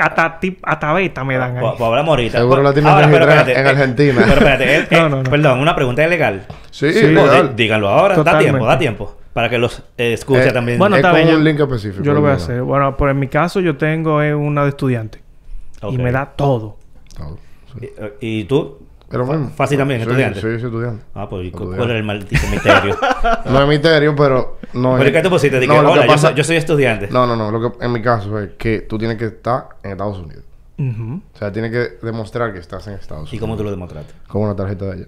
[0.00, 1.60] hasta, tip- hasta beta me dan ahí.
[1.60, 2.38] Pues, pues hablamos ahorita.
[2.38, 4.14] Seguro la tienen Ahora, pero registrada espérate, en eh, Argentina.
[4.24, 5.30] Pero espérate, eh, No, eh, no, no.
[5.30, 6.46] perdón, una pregunta, ¿es legal?
[6.70, 7.46] Sí, Sí, legal.
[7.48, 9.16] No, díganlo ahora, da tiempo, da tiempo.
[9.36, 10.78] Para que los eh, escuche Eh, también.
[10.78, 12.02] Bueno, es está con bien, un yo- link específico.
[12.02, 12.62] Yo lo voy a hacer.
[12.62, 15.20] Bueno, por en mi caso yo tengo eh, una de estudiante.
[15.90, 16.78] Y me da todo.
[17.14, 17.38] Todo,
[17.78, 17.80] sí.
[17.82, 18.78] ¿Y, eh, ¿Y tú?
[19.10, 19.50] Pero mismo.
[19.50, 20.40] Fácil también, estudiante.
[20.40, 21.04] Sí, sí, estudiante.
[21.14, 21.76] Ah, pues ¿y Estudiante.
[21.76, 22.96] ¿cuál era el maldito misterio?
[23.44, 25.12] No es misterio, pero no ¿Pero es...
[25.12, 25.60] qué tú pusiste?
[25.60, 27.08] Dije, No, lo que hola, yo, pasa- soy, yo soy estudiante.
[27.12, 27.50] No, no, no.
[27.52, 30.44] Lo que en mi caso es que tú tienes que estar en Estados Unidos.
[30.78, 33.40] O sea, tienes que demostrar que estás en Estados ¿Y Unidos.
[33.40, 34.14] cómo tú lo demostraste?
[34.28, 35.04] Con una tarjeta de allá.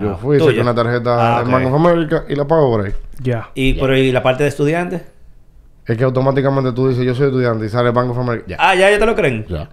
[0.00, 1.52] Yo Ah, fui, saqué una tarjeta Ah, de ok.
[1.52, 2.92] Bank of America y la pago por ahí.
[3.22, 3.50] Ya.
[3.54, 5.04] ¿Y, pero, ¿y la parte de estudiante?
[5.86, 8.44] Es que automáticamente tú dices, yo soy estudiante y sale Bank of America.
[8.48, 8.56] Ya.
[8.58, 9.44] Ah, ya, ya te lo creen.
[9.48, 9.68] Ya.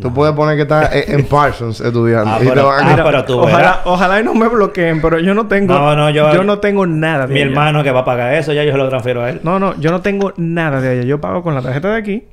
[0.00, 2.30] Tú puedes poner que estás en Parsons estudiando.
[2.32, 5.00] Ah, y te pero- van a- ah, pero tú ojalá, ojalá y no me bloqueen,
[5.02, 5.74] pero yo no tengo...
[5.74, 8.64] No, no, yo- no tengo nada de Mi hermano que va a pagar eso, ya
[8.64, 9.40] yo se lo transfiero a él.
[9.44, 11.02] No, no, yo no tengo nada de allá.
[11.02, 12.24] Yo pago con la tarjeta de aquí.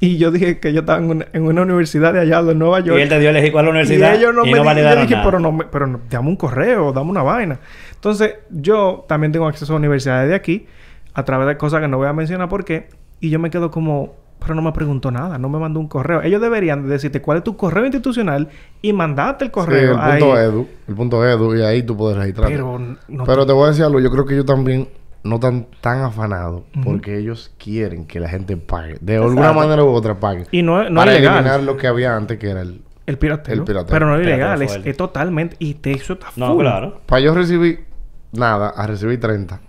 [0.00, 2.78] Y yo dije que yo estaba en una, en una universidad de allá de Nueva
[2.80, 2.98] York.
[2.98, 4.14] y él te dio elegir cuál la universidad.
[4.14, 5.24] Y ellos no y me no di- y yo dije, nada.
[5.24, 7.58] pero no, me- pero no, dame un correo, dame una vaina.
[7.94, 10.66] Entonces, yo también tengo acceso a universidades de aquí
[11.14, 12.88] a través de cosas que no voy a mencionar por qué.
[13.20, 16.22] Y yo me quedo como, pero no me preguntó nada, no me mandó un correo.
[16.22, 18.48] Ellos deberían de decirte cuál es tu correo institucional
[18.80, 19.94] y mandarte el Sí, correo.
[19.94, 20.20] el ahí.
[20.20, 20.68] punto edu.
[20.86, 21.56] El punto edu.
[21.56, 22.48] Y ahí tú puedes registrar.
[22.48, 23.98] Pero no Pero te voy a decir algo.
[23.98, 24.86] Yo creo que ellos también
[25.28, 28.96] no están tan afanados porque ellos quieren que la gente pague.
[29.00, 30.46] De alguna manera u otra pague.
[30.50, 31.34] Y no, no para es legal.
[31.36, 32.80] eliminar lo que había antes, que era el...
[33.06, 33.54] El pirateo.
[33.54, 33.90] El pirateo.
[33.90, 35.56] Pero no es ilegal, es, es totalmente.
[35.60, 36.60] Y te eso está No, full.
[36.62, 37.00] claro.
[37.06, 37.84] Para yo recibir
[38.32, 39.60] nada, a recibir 30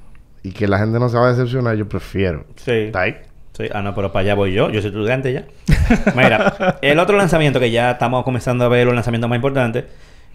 [0.44, 2.46] y que la gente no se va a decepcionar, yo prefiero.
[2.58, 2.72] Sí.
[2.72, 3.16] ¿Está ahí?
[3.54, 4.70] Sí, ah, no, pero para allá voy yo.
[4.70, 5.46] Yo soy estudiante ya.
[6.16, 9.86] Mira, el otro lanzamiento que ya estamos comenzando a ver, los lanzamientos más importantes,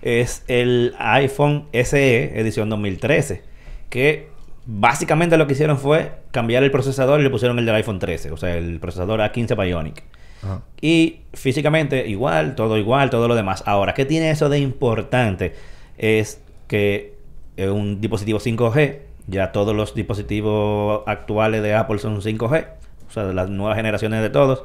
[0.03, 3.43] es el iPhone SE edición 2013.
[3.89, 4.29] Que
[4.67, 8.31] básicamente lo que hicieron fue cambiar el procesador y le pusieron el del iPhone 13.
[8.31, 10.03] O sea, el procesador A15 Bionic.
[10.43, 10.63] Ajá.
[10.81, 13.63] Y físicamente igual, todo igual, todo lo demás.
[13.67, 15.55] Ahora, ¿qué tiene eso de importante?
[15.97, 17.15] Es que
[17.57, 18.99] es un dispositivo 5G.
[19.27, 22.67] Ya todos los dispositivos actuales de Apple son 5G.
[23.09, 24.65] O sea, de las nuevas generaciones de todos.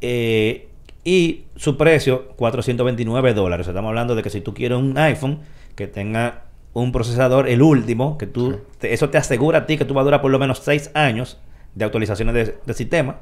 [0.00, 0.68] Eh,
[1.04, 3.66] y su precio, 429 dólares.
[3.68, 5.40] Estamos hablando de que si tú quieres un iPhone
[5.74, 9.84] que tenga un procesador, el último, que tú, te- eso te asegura a ti que
[9.84, 11.38] tú vas a durar por lo menos 6 años
[11.74, 13.16] de actualizaciones de, de sistema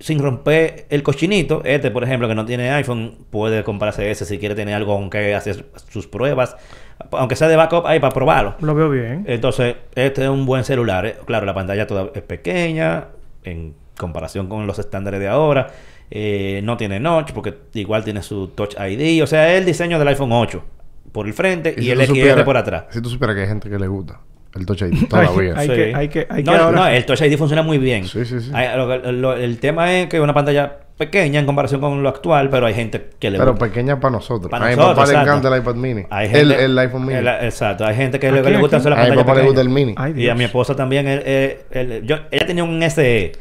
[0.00, 1.62] sin romper el cochinito.
[1.64, 5.08] Este, por ejemplo, que no tiene iPhone, puede comprarse ese si quiere tener algo con
[5.08, 6.56] que hacer sus pruebas.
[7.12, 8.54] Aunque sea de backup, ahí para probarlo.
[8.60, 9.24] Lo veo bien.
[9.26, 11.06] Entonces, este es un buen celular.
[11.06, 11.16] eh.
[11.26, 13.06] Claro, la pantalla toda es pequeña
[13.44, 15.68] en comparación con los estándares de ahora.
[16.10, 19.22] Eh, no tiene notch porque igual tiene su Touch ID.
[19.22, 20.62] O sea, es el diseño del iPhone 8
[21.14, 22.86] por el frente y, si el supieras- por atrás.
[22.90, 24.18] Si tú supieras que hay gente que le gusta
[24.56, 25.54] el Touch ID todavía.
[25.56, 25.74] Hay Sí.
[25.74, 28.04] que- hay que- hay no, que ahora- no, el Touch ID funciona muy bien.
[28.04, 28.50] Sí, sí, sí.
[28.52, 32.08] Hay- lo- lo- el tema es que es una pantalla pequeña en comparación con lo
[32.08, 33.66] actual, pero hay gente que le Pero gusta.
[33.66, 34.48] pequeña para nosotros.
[34.50, 36.02] Para a mi papá le encanta el iPad mini.
[36.10, 37.18] Hay el, gente- el iPhone mini.
[37.18, 39.44] el- exacto, hay gente que ¿A le, gusta hacer la a mi pantalla papá le
[39.46, 39.94] gusta el mini.
[39.96, 41.56] Ay, Y a mi esposa también, el, el-
[41.92, 43.32] el- yo, ella tenía un SE,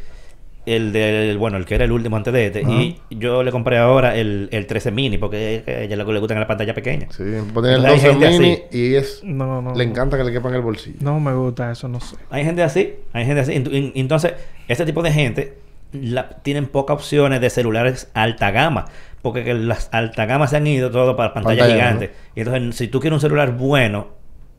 [0.65, 3.77] el del, bueno, el que era el último antes de este, y yo le compré
[3.77, 6.73] ahora el, el 13 mini, porque a ella lo que le gusta en la pantalla
[6.73, 7.07] pequeña.
[7.11, 7.23] Sí,
[7.53, 8.63] poner el Hay 12 gente mini así.
[8.71, 9.21] y es...
[9.23, 9.75] No, no.
[9.75, 10.97] Le encanta que le quepan el bolsillo.
[11.01, 12.15] No me gusta eso, no sé.
[12.29, 13.51] Hay gente así, hay gente así.
[13.53, 14.33] Ent- en- Entonces,
[14.69, 15.57] este tipo de gente
[15.91, 18.85] la- tienen pocas opciones de celulares alta gama,
[19.21, 22.09] porque que las alta gama se han ido todo para pantallas Pantalla, gigantes.
[22.35, 24.07] Y entonces, si tú quieres un celular bueno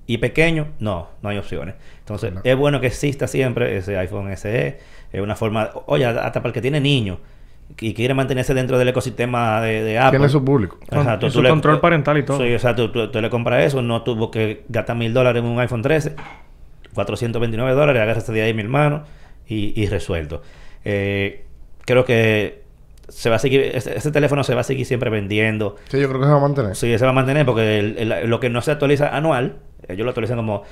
[0.07, 1.77] y pequeño, no, no hay opciones.
[2.01, 2.41] Entonces, No.
[2.45, 4.79] es bueno que exista siempre ese iPhone SE.
[5.15, 7.19] Es una forma, oye, hasta para el que tiene niños
[7.81, 10.19] y quiere mantenerse dentro del ecosistema de, de Apple.
[10.19, 10.79] Tiene su público.
[10.83, 12.39] Exacto, tú su le- control parental y todo.
[12.39, 12.91] Sí, exacto.
[12.91, 16.15] Tú, tú le compras eso, no tuvo que gastar mil dólares en un iPhone 13,
[16.95, 19.05] 429 dólares, agárrate de ahí mi hermano
[19.47, 20.43] y, y resuelto.
[20.85, 21.45] Eh,
[21.85, 22.63] creo que
[23.09, 25.77] se va a seguir, ese, ese teléfono se va a seguir siempre vendiendo.
[25.89, 26.77] Sí, yo creo que se va a mantener.
[26.77, 29.57] Sí, se va a mantener porque el- el- lo que no se actualiza anual,
[29.89, 30.63] ellos lo actualizan como,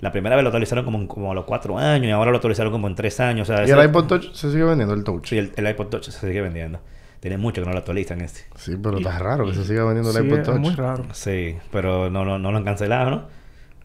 [0.00, 2.36] la primera vez lo actualizaron como, en- como a los cuatro años y ahora lo
[2.38, 3.48] actualizaron como en tres años.
[3.48, 5.26] O sea, Y el iPod Touch se sigue vendiendo, el Touch.
[5.28, 6.80] Sí, el, el iPod Touch se sigue vendiendo.
[7.20, 8.40] Tiene mucho que no lo actualizan este.
[8.56, 10.58] Sí, pero está raro que se siga vendiendo Sí, el iPod es Touch.
[10.58, 11.04] muy raro.
[11.12, 13.22] Sí, pero no, no, no lo han cancelado, ¿no?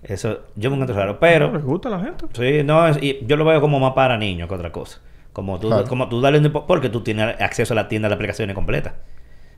[0.03, 1.13] Eso, yo me encuentro raro.
[1.13, 2.25] ¿No Pero, les gusta a la gente?
[2.33, 4.99] sí, no, es- y yo lo veo como más para niños que otra cosa.
[5.33, 5.85] Como tú, Claro.
[5.85, 8.95] como tú darle Porque tú tienes acceso a la tienda de aplicaciones completa.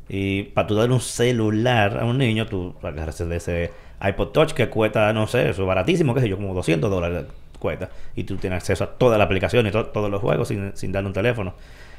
[0.09, 3.71] Y para tú darle un celular a un niño, tú agarras de ese
[4.05, 7.25] iPod Touch que cuesta, no sé, eso es baratísimo, qué sé yo, como 200 dólares
[7.59, 7.89] cuesta.
[8.15, 10.91] Y tú tienes acceso a toda la aplicación y to- todos los juegos sin, sin
[10.91, 11.53] darle un teléfono.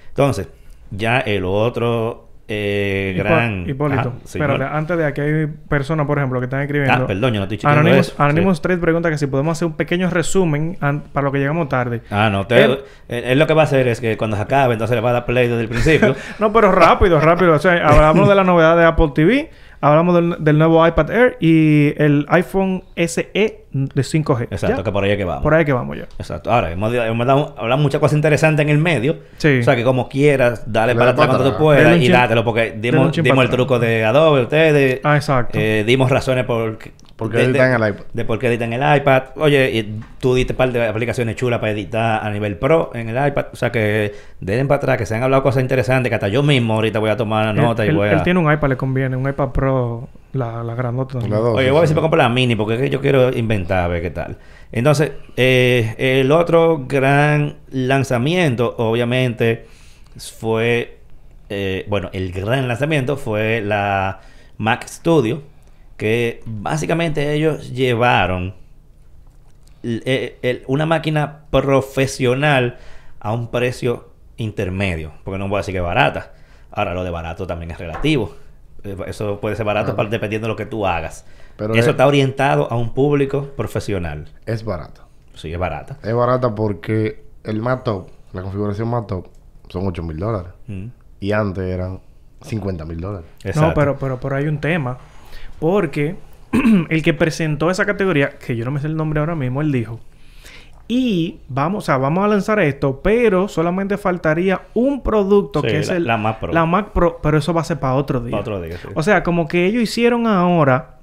[0.08, 0.48] Entonces,
[0.90, 3.68] ya el otro eh, Hipo- gran...
[3.68, 7.04] Hipólito, espérate, antes de aquí hay personas, por ejemplo, que están escribiendo.
[7.04, 8.22] Ah, perdón, yo no estoy Anonymous, eso.
[8.22, 8.62] Anonymous Sí.
[8.62, 10.78] 3 pregunta que si podemos hacer un pequeño resumen
[11.12, 12.00] para lo que llegamos tarde.
[12.10, 12.46] Ah, no.
[12.46, 12.64] Te,
[13.08, 15.12] él lo que va a hacer es que cuando se acabe, entonces le va a
[15.14, 16.14] dar play desde el principio.
[16.38, 17.52] No, pero rápido, rápido.
[17.54, 19.50] O sea, hablamos de la novedad de Apple TV.
[19.80, 24.48] Hablamos del, del nuevo iPad Air y el iPhone SE de 5G.
[24.50, 24.84] Exacto, ¿Ya?
[24.84, 25.42] que por ahí es que vamos.
[25.42, 26.04] Por ahí que vamos ya.
[26.18, 26.50] Exacto.
[26.50, 29.16] Ahora, hemos, hemos dado, hablado muchas cosas interesantes en el medio.
[29.36, 29.58] Sí.
[29.60, 32.74] O sea, que como quieras, dale Le para atrás cuando tú puedas y dátelo, porque
[32.78, 35.00] dimos, dimos el truco de Adobe, ustedes.
[35.04, 35.58] Ah, exacto.
[35.60, 36.78] Eh, dimos razones por,
[37.18, 38.04] ¿Por qué editan el iPad?
[38.12, 39.22] De por qué editan el iPad.
[39.36, 43.08] Oye, y tú diste un par de aplicaciones chulas para editar a nivel pro en
[43.08, 43.46] el iPad.
[43.52, 46.44] O sea que den para atrás, que se han hablado cosas interesantes, que hasta yo
[46.44, 48.12] mismo ahorita voy a tomar Él- nota y él, voy a...
[48.12, 49.16] él tiene un iPad, le conviene.
[49.16, 51.12] Un iPad Pro, la, la grandota.
[51.14, 51.32] también.
[51.32, 52.90] La dos, Oye, sí, voy a ver si me compro la mini porque es que
[52.90, 54.38] yo quiero inventar, a ver qué tal.
[54.72, 59.66] Entonces, eh, el otro gran lanzamiento, obviamente,
[60.38, 60.98] fue.
[61.50, 64.20] eh, bueno, el gran lanzamiento fue la
[64.58, 65.42] Mac Studio,
[65.96, 68.54] que básicamente ellos llevaron
[69.82, 72.78] eh, el- una máquina profesional
[73.20, 76.32] a un precio intermedio, porque no voy a decir que es barata.
[76.70, 78.36] Ahora, lo de barato también es relativo.
[78.84, 79.96] Eh, Eso puede ser barato Claro.
[79.96, 81.24] para- dependiendo de lo que tú hagas.
[81.56, 84.28] Pero Eso es- está orientado a un público profesional.
[84.46, 85.02] Es barata.
[85.34, 85.98] Sí, es barata.
[86.02, 89.26] Es barata porque el más top, la configuración más top,
[89.68, 90.52] son 8 mil dólares.
[90.66, 90.86] Mm,
[91.20, 92.00] Y antes eran
[92.42, 93.26] 50 mil dólares.
[93.56, 94.98] No, pero, pero, pero hay un tema.
[95.58, 96.16] Porque
[96.90, 99.72] el que presentó esa categoría, que yo no me sé el nombre ahora mismo, él
[99.72, 99.98] dijo.
[100.90, 105.78] Y vamos, o sea, vamos a lanzar esto, pero solamente faltaría un producto Sí, que
[105.80, 106.52] es la- el, la Mac Pro.
[106.52, 108.30] La Mac Pro, pero eso va a ser para otro día.
[108.32, 108.88] Pa' otro día, sí.
[108.94, 110.94] O sea, como que ellos hicieron ahora,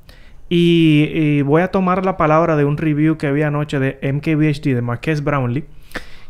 [0.49, 4.73] y, y voy a tomar la palabra de un review que vi anoche de MKBHD,
[4.75, 5.65] de Marques Brownlee,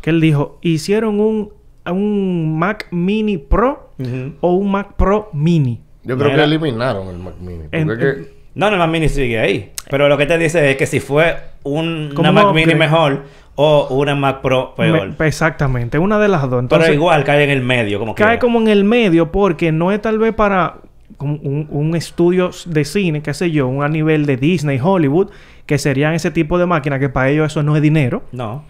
[0.02, 1.52] que él dijo, hicieron un,
[1.90, 3.92] un Mac Mini Pro
[4.42, 5.82] o un Mac Pro Mini.
[6.04, 6.36] Yo creo Mira.
[6.40, 7.64] que eliminaron el Mac Mini.
[7.72, 8.36] En- que...
[8.54, 9.72] No, no, la Mini sigue ahí.
[9.90, 13.24] Pero lo que te dice es que si fue un- una un Mac Mini mejor
[13.56, 15.14] o una Mac Pro peor.
[15.18, 16.60] Me- exactamente, una de las dos.
[16.62, 18.40] Entonces, pero igual cae en el medio, como cae quiera.
[18.40, 20.78] como en el medio porque no es tal vez para
[21.20, 25.30] un, un estudio de cine, qué sé yo, un a nivel de Disney, Hollywood,
[25.66, 28.24] que serían ese tipo de máquinas que para ellos eso no es dinero.
[28.32, 28.64] No.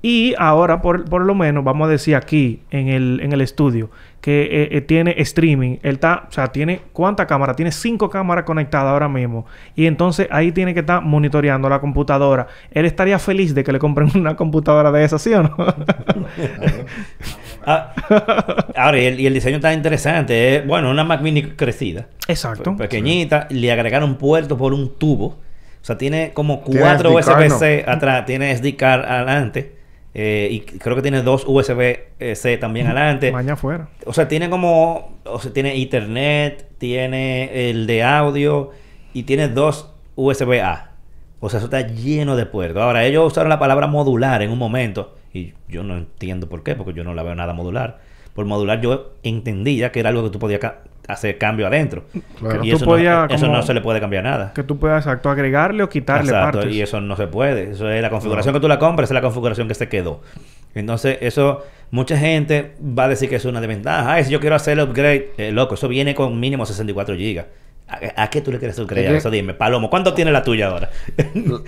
[0.00, 3.90] Y ahora, por, por lo menos, vamos a decir aquí en el, en el estudio,
[4.20, 5.78] que eh, eh, tiene streaming.
[5.82, 7.56] Él está, o sea, tiene cuántas cámaras?
[7.56, 9.46] Tiene cinco cámaras conectadas ahora mismo.
[9.74, 12.46] Y entonces ahí tiene que estar monitoreando la computadora.
[12.70, 15.56] Él estaría feliz de que le compren una computadora de esa, ¿sí o no?
[17.70, 17.92] Ah,
[18.76, 20.56] ahora, y el, y el diseño está interesante.
[20.56, 22.06] Es, bueno, una Mac Mini crecida.
[22.26, 22.74] Exacto.
[22.76, 23.46] Pequeñita.
[23.50, 25.26] Le agregaron puerto por un tubo.
[25.26, 28.24] O sea, tiene como cuatro USB-C atrás.
[28.24, 29.77] Tiene SD card adelante.
[30.14, 33.30] Eh, y creo que tiene dos USB-C también adelante.
[33.30, 33.88] Mañana afuera.
[34.06, 35.18] O sea, tiene como...
[35.24, 38.70] O sea, tiene Ethernet, tiene el de audio
[39.12, 40.92] y tiene dos USB-A.
[41.40, 42.82] O sea, eso está lleno de puertos.
[42.82, 45.14] Ahora, ellos usaron la palabra modular en un momento.
[45.32, 48.00] Y yo no entiendo por qué, porque yo no la veo nada modular.
[48.34, 50.60] Por modular yo entendía que era algo que tú podías
[51.08, 52.04] hacer cambio adentro.
[52.38, 52.62] Claro.
[52.64, 54.52] Y Tú eso, podías no, eso como- no se le puede cambiar nada.
[54.54, 56.74] Que tú puedas, exacto, agregarle o quitarle Exacto, partes.
[56.76, 57.70] y eso no se puede.
[57.72, 60.20] Eso es la configuración que tú la compras, esa es la configuración que se quedó.
[60.74, 64.12] Entonces, eso, mucha gente va a decir que es una desventaja.
[64.12, 67.44] Ay, si yo quiero hacer el upgrade, eh, loco, eso viene con mínimo 64 GB.
[67.88, 69.16] ¿A, a qué tú le quieres upgrade?
[69.16, 70.90] Eso dime, Palomo, ¿cuánto tiene la tuya ahora?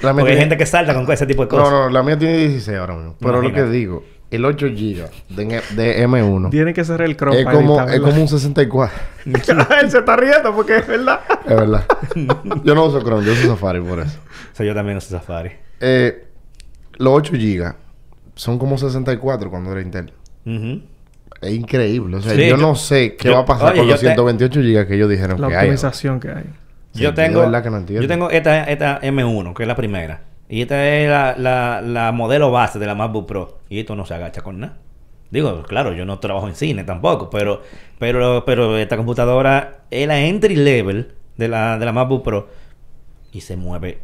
[0.02, 1.72] La Porque hay gente que salta con ese tipo de No, cosas.
[1.72, 3.16] no, la mía tiene 16 ahora mismo.
[3.18, 7.34] Pero lo que digo, el 8 GB de, de M1 Tiene que ser el crop
[7.34, 8.96] es como, es como un 64.
[9.82, 11.20] Él se está riendo porque es verdad.
[11.44, 11.84] es verdad.
[12.64, 14.18] yo no uso Chrome, yo uso Safari por eso.
[14.52, 15.50] O sea, yo también uso Safari.
[15.80, 16.26] Eh,
[16.98, 17.74] los 8 GB
[18.34, 20.12] son como 64 cuando era Intel.
[20.46, 20.82] Ujú.
[21.40, 22.16] Es increíble.
[22.16, 24.00] O sea, Sí, yo, yo- no sé qué yo- va a pasar oye, con los
[24.00, 25.60] te- 128 GB que ellos dijeron La que hay.
[25.60, 26.44] optimización que hay.
[26.92, 27.50] Sí, yo tengo,
[27.88, 30.20] yo tengo esta, esta M1, que es la primera.
[30.50, 33.58] Y esta es la, la, la modelo base de la MacBook Pro.
[33.68, 34.76] Y esto no se agacha con nada.
[35.30, 37.62] Digo, claro, yo no trabajo en cine tampoco, pero,
[38.00, 42.48] pero, pero esta computadora es la entry level de la, de la MacBook Pro
[43.32, 44.00] y se mueve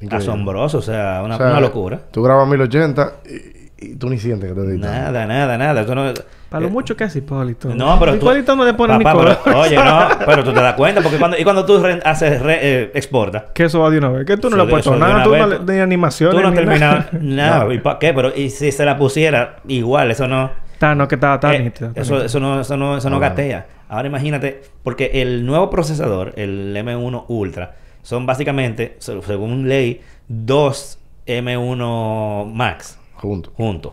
[0.00, 0.16] Increíble.
[0.18, 2.00] asombroso, o sea, una, O sea, una locura.
[2.12, 4.90] Tú grabas 1080 y, y tú ni sientes que te editas.
[4.90, 5.80] Nada, nada, nada.
[5.82, 6.12] Eso no,
[6.48, 7.72] Para lo eh, mucho que hace Hipólito.
[7.74, 8.18] No, pero tú...
[8.18, 9.38] Hipólito no le pone ni Papá, color.
[9.44, 11.38] pero- Oye, no, pero tú te das cuenta, porque cuando...
[11.38, 12.42] Y cuando tú re- haces...
[12.42, 14.26] re- eh, exportas, Que eso va de una vez.
[14.26, 15.22] Que tú no Eso le has puesto nada.
[15.22, 15.56] Tú vez, no le...
[15.58, 16.36] tú- De animaciones.
[16.36, 17.08] Tú no ni terminas nada.
[17.20, 17.74] nada.
[17.74, 18.12] ¿Y para qué?
[18.12, 20.50] Pero y si se la pusiera igual, eso no.
[20.72, 23.20] Está, no, que está, está eh, eso, eso no, eso no, eso no Ah.
[23.20, 23.66] gatea.
[23.88, 30.98] Ahora imagínate, porque el nuevo procesador, el M1 Ultra, son básicamente, se- según ley, dos
[31.26, 33.52] M1 Max Juntos.
[33.56, 33.92] juntos.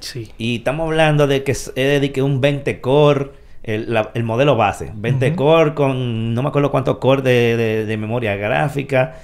[0.00, 0.30] Sí.
[0.38, 3.30] Y estamos hablando de que es de que un 20 core,
[3.62, 5.36] el, la- el modelo base, 20 Ujú.
[5.36, 9.16] core con no me acuerdo cuántos core de, de- de memoria gráfica.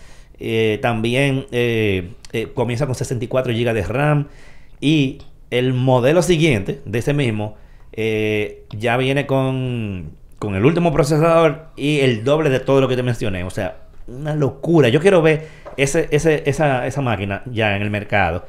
[0.44, 4.26] eh, también eh, eh, comienza con 64 GB de RAM.
[4.80, 5.18] Y
[5.50, 7.56] el modelo siguiente de ese mismo
[7.92, 12.96] eh, ya viene con, con el último procesador y el doble de todo lo que
[12.96, 13.44] te mencioné.
[13.44, 13.76] O sea,
[14.08, 14.88] una locura.
[14.88, 18.44] Yo quiero ver ese, ese, esa, esa máquina ya en el mercado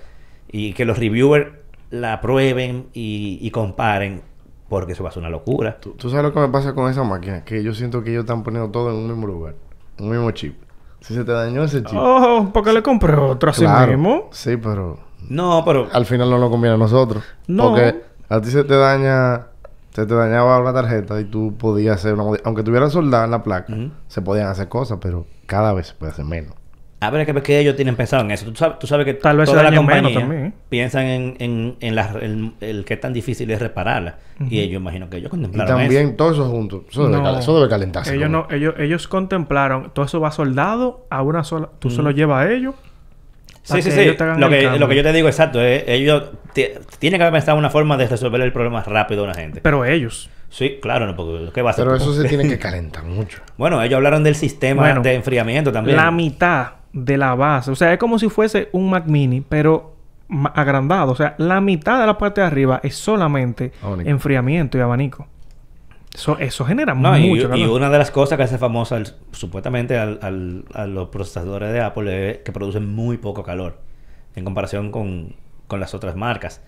[0.53, 1.47] y que los reviewers
[1.89, 4.21] la prueben y, y comparen
[4.69, 5.77] porque eso va a ser una locura.
[5.79, 7.43] ¿Tú, tú sabes lo que me pasa con esa máquina?
[7.43, 9.55] Que yo siento que ellos están poniendo todo en un mismo lugar.
[9.99, 10.55] Un mismo chip.
[11.01, 11.97] Si se te dañó ese chip...
[11.99, 14.29] Oh, porque le compré otro así claro, mismo.
[14.31, 14.99] Sí, pero...
[15.27, 15.89] No, pero...
[15.91, 17.23] Al final no nos conviene a nosotros.
[17.47, 17.69] No.
[17.69, 19.47] Porque a ti se te daña...
[19.91, 22.37] Se te dañaba una tarjeta y tú podías hacer una...
[22.43, 23.75] Aunque tuviera soldada en la placa,
[24.07, 26.55] se podían hacer cosas, pero cada vez se puede hacer menos.
[27.05, 28.45] A ver, que, que ellos tienen pensado en eso.
[28.45, 31.95] Tú sabes, tú sabes que Tal vez toda la compañía también, piensan en, en, en
[31.95, 34.17] la- el, el qué tan difícil es repararla.
[34.49, 36.15] Y ellos imagino que ellos Y contemplaron también eso.
[36.15, 36.85] todo eso junto.
[36.89, 37.23] Eso, debe, No.
[37.23, 38.15] cal- eso debe calentarse.
[38.15, 38.47] Ellos, ¿no?
[38.49, 42.45] no, ellos, ellos contemplaron, todo eso va soldado a una sola, tú se lo llevas
[42.47, 42.75] a ellos.
[43.65, 44.05] Sí, sí, sí.
[44.37, 46.67] Lo que, lo que yo te digo exacto es, ellos ti-
[46.99, 49.61] tienen que haber pensado una forma de resolver el problema rápido a una gente.
[49.61, 50.29] Pero ellos.
[50.49, 51.85] Sí, claro, no, porque ¿qué va a hacer?
[51.85, 53.39] Pero eso se tiene que calentar mucho.
[53.57, 55.95] Bueno, ellos hablaron del sistema Bueno, de enfriamiento también.
[55.97, 57.71] La mitad de la base.
[57.71, 59.95] O sea, es como si fuese un Mac Mini, pero
[60.53, 61.11] agrandado.
[61.11, 64.09] O sea, la mitad de la parte de arriba es solamente Abanico.
[64.09, 65.27] enfriamiento y abanico.
[66.13, 67.69] Eso, eso genera No, y, mucho y calor.
[67.71, 71.81] una de las cosas que hace famosa al- supuestamente al- al- a los procesadores de
[71.81, 73.79] Apple es que producen muy poco calor
[74.35, 75.35] en comparación con,
[75.67, 76.61] con las otras marcas.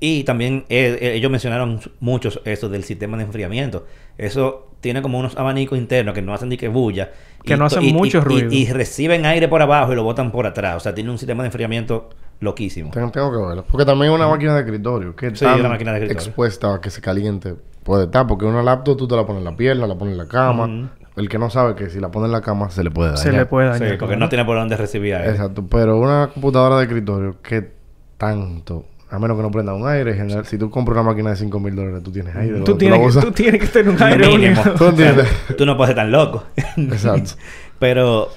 [0.00, 3.86] Y también eh, eh, ellos mencionaron muchos eso del sistema de enfriamiento.
[4.18, 7.10] Eso tiene como unos abanicos internos que no hacen ni que bulla.
[7.44, 8.48] Que y no hacen y- mucho y- y- ruido.
[8.52, 10.76] Y, reciben aire por abajo y lo botan por atrás.
[10.76, 12.08] O sea, tiene un sistema de enfriamiento
[12.40, 12.90] loquísimo.
[12.92, 13.64] Tengo, tengo que verlo.
[13.70, 15.16] Porque también es una máquina de escritorio.
[15.16, 16.26] Que Sí, tan una máquina de escritorio.
[16.28, 18.26] expuesta a que se caliente puede estar.
[18.26, 20.90] Porque una laptop tú te la pones en la pierna, la pones en la cama.
[21.16, 23.22] El que no sabe que si la pone en la cama se le puede dañar.
[23.24, 23.98] Se le puede Sí, dañar.
[23.98, 24.20] porque claro.
[24.20, 25.30] no tiene por dónde recibir aire.
[25.30, 25.64] Exacto.
[25.68, 27.72] Pero una computadora de escritorio que
[28.18, 28.84] tanto...
[29.10, 30.14] A menos que no prenda un aire.
[30.14, 32.60] general, si tú compras una máquina de 5 mil dólares, tú tienes aire.
[32.60, 34.62] Tú tienes, que, tú tienes que tener un aire Mínimo.
[34.76, 35.26] ¿Tú entiendes?
[35.26, 36.44] O sea, tú no puedes ser tan loco.
[36.76, 37.32] Exacto.
[37.78, 38.30] pero,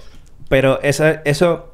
[0.47, 1.74] pero esa- eso,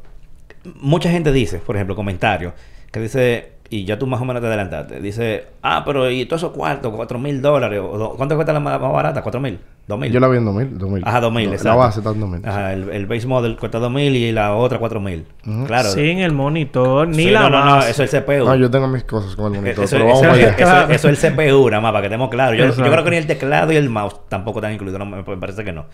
[0.80, 2.54] mucha gente dice, por ejemplo, comentarios,
[2.92, 6.44] que dice, y ya tú más o menos te adelantaste, dice, ah, pero y todos
[6.44, 7.82] esos cuartos, cuatro mil dólares,
[8.16, 9.22] ¿cuánto cuesta la más, más barata?
[9.24, 9.60] ¿Cuatro mil?
[9.88, 10.12] ¿Dos mil?
[10.12, 10.78] Yo la vi en 2000.
[10.78, 11.04] 2000.
[11.08, 11.80] Ajá, dos mil, La exacto.
[11.80, 12.48] base está en 2000.
[12.48, 15.26] Ajá, el, el base model cuesta dos mil y la otra cuatro mil.
[15.48, 15.66] Ujú.
[15.66, 15.90] Claro.
[15.90, 18.46] Sin el monitor, ni Sí, la no, no, no, eso es el CPU.
[18.46, 19.84] No, yo tengo mis cosas con el monitor.
[19.84, 20.88] Eso, pero vamos eso- allá.
[20.94, 22.58] eso- es el CPU, nada más, para que estemos claros.
[22.58, 25.24] Yo, yo creo que ni el teclado y el mouse tampoco están incluidos, no, me
[25.38, 25.86] parece que no.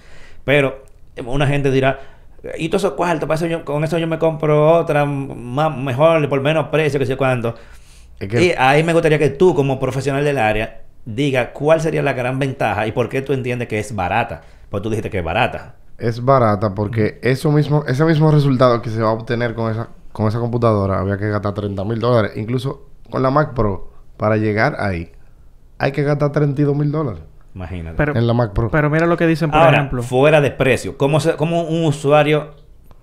[0.45, 0.83] Pero
[1.25, 1.99] una gente dirá,
[2.57, 6.27] y todos esos cuartos, para eso yo- con eso yo me compro otra más, mejor,
[6.29, 7.55] por menos precio, que sé cuánto.
[8.19, 12.01] Es que- Y ahí me gustaría que tú, como profesional del área, diga cuál sería
[12.03, 14.41] la gran ventaja y por qué tú entiendes que es barata.
[14.69, 15.75] Porque tú dijiste que es barata.
[15.97, 19.89] es barata porque eso mismo, ese mismo resultado que se va a obtener con esa,
[20.11, 22.31] con esa computadora, había que gastar 30 mil dólares.
[22.37, 25.11] Incluso con la Mac Pro, para llegar ahí,
[25.77, 27.21] hay que gastar 32 mil dólares
[27.53, 27.97] Imagínate.
[27.97, 28.69] Pero, en la Mac Pro.
[28.71, 30.03] pero mira lo que dicen, por Ahora, ejemplo.
[30.03, 32.51] fuera de precio, ¿cómo, se- cómo un usuario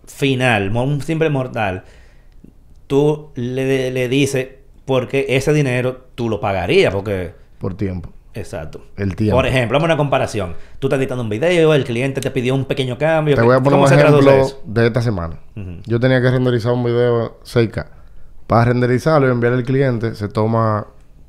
[0.07, 1.85] final, un simple mortal,
[2.87, 4.49] tú le, le dices
[4.85, 6.95] porque ese dinero tú lo pagarías?
[6.95, 8.11] Porque, por tiempo.
[8.35, 8.81] exacto.
[8.97, 9.37] El tiempo.
[9.37, 10.55] Por ejemplo, vamos a una comparación.
[10.79, 13.35] Tú estás editando un video, el cliente te pidió un pequeño cambio.
[13.35, 15.39] Te voy a poner ¿Cómo un ejemplo de esta semana.
[15.87, 17.87] Yo tenía que renderizar un video 6K.
[18.47, 20.87] Para renderizarlo y enviarle al cliente se toma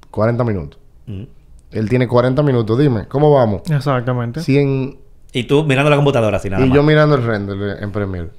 [0.10, 0.80] 40 minutos.
[1.06, 1.28] Ujú.
[1.72, 2.78] Él tiene 40 minutos.
[2.80, 3.62] Dime, ¿cómo vamos?
[3.70, 4.42] Exactamente.
[4.42, 4.98] 100
[5.34, 6.76] Y tú mirando la computadora así nada y más.
[6.76, 8.30] yo mirando el render en Premiere.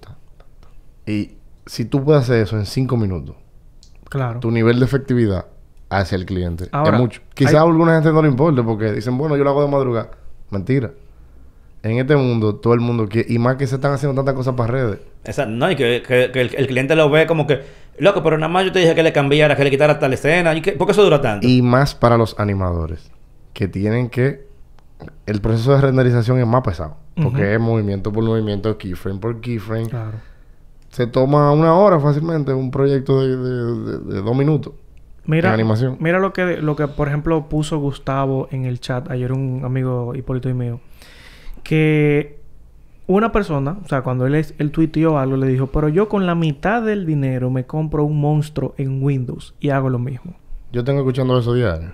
[1.06, 1.32] Y
[1.66, 3.36] si tú puedes hacer eso en 5 minutos,
[4.08, 4.40] Claro.
[4.40, 5.46] tu nivel de efectividad
[5.88, 7.20] hacia el cliente Ahora, es mucho.
[7.34, 9.68] Quizás hay- a alguna gente no le importe porque dicen, bueno, yo lo hago de
[9.70, 10.10] madrugada.
[10.50, 10.90] Mentira.
[11.82, 13.32] En este mundo, todo el mundo quiere...
[13.32, 14.98] Y más que se están haciendo tantas cosas para redes.
[15.24, 15.52] Exacto.
[15.52, 17.60] No, y que, que- que el, el cliente lo ve como que,
[17.98, 20.54] loco, pero nada más yo te dije que le cambiara, que le quitara tal escena.
[20.54, 20.72] ¿Y qué?
[20.72, 21.46] ¿Por qué eso dura tanto?
[21.46, 23.10] Y más para los animadores.
[23.52, 24.48] Que tienen que...
[25.26, 26.96] El proceso de renderización es más pesado.
[27.22, 29.88] Porque es movimiento por movimiento, keyframe por keyframe.
[29.88, 30.18] Claro.
[30.90, 34.72] Se toma una hora fácilmente un proyecto de, de- de- de dos minutos.
[35.26, 35.96] Mira, animación.
[36.00, 40.14] mira lo que, lo que, por ejemplo, puso Gustavo en el chat ayer, un amigo
[40.14, 40.80] Hipólito y mío,
[41.62, 42.40] que
[43.06, 46.26] una persona, o sea, cuando él, es- él tuiteó algo, le dijo, pero yo con
[46.26, 50.34] la mitad del dinero me compro un monstruo en Windows y hago lo mismo.
[50.72, 51.90] Yo tengo escuchando eso diario.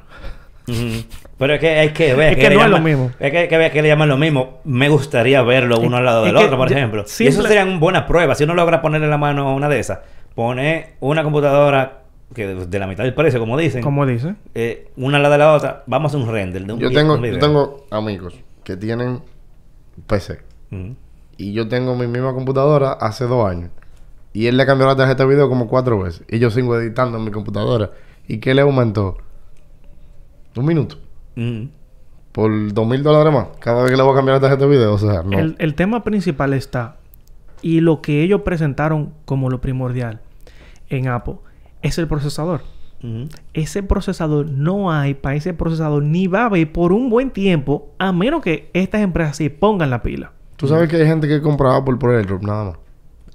[1.39, 2.33] Pero es que hay que ver.
[2.39, 3.11] Es que no es lo mismo.
[3.21, 4.61] Es que hay que ver que le llaman lo mismo.
[4.65, 7.03] Me gustaría verlo uno Es- al lado es del otro, por ejemplo.
[7.03, 8.35] Y simple- eso sería una buena prueba.
[8.35, 10.01] Si uno logra ponerle la mano a una de esas,
[10.35, 12.03] pone una computadora
[12.35, 14.35] que de, la mitad del precio, como dicen, Como dice.
[14.55, 16.91] eh, una al lado de la otra, vamos a hacer un render de un Yo
[16.91, 17.39] tengo, un yo video.
[17.39, 19.21] tengo amigos que tienen
[20.07, 20.41] PC.
[21.39, 23.71] Y yo tengo mi misma computadora hace dos años.
[24.33, 26.25] Y él le cambió la tarjeta de video como cuatro veces.
[26.29, 27.91] Y yo sigo editando en mi computadora.
[28.27, 29.19] ¿Y qué le aumentó?
[30.57, 30.97] Un minuto.
[32.33, 34.71] Por dos mil dólares más cada vez que le voy a cambiar la tarjeta de
[34.71, 34.95] video.
[34.95, 35.39] O sea, no.
[35.39, 36.97] El, el tema principal está,
[37.63, 40.21] y lo que ellos presentaron como lo primordial
[40.89, 41.37] en Apple,
[41.83, 42.63] es el procesador.
[43.55, 47.91] Ese procesador no hay para ese procesador ni va a haber por un buen tiempo,
[47.99, 50.33] a menos que estas empresas sí pongan la pila.
[50.57, 52.77] Tú sabes que hay gente que compra Apple por AirDrop nada más.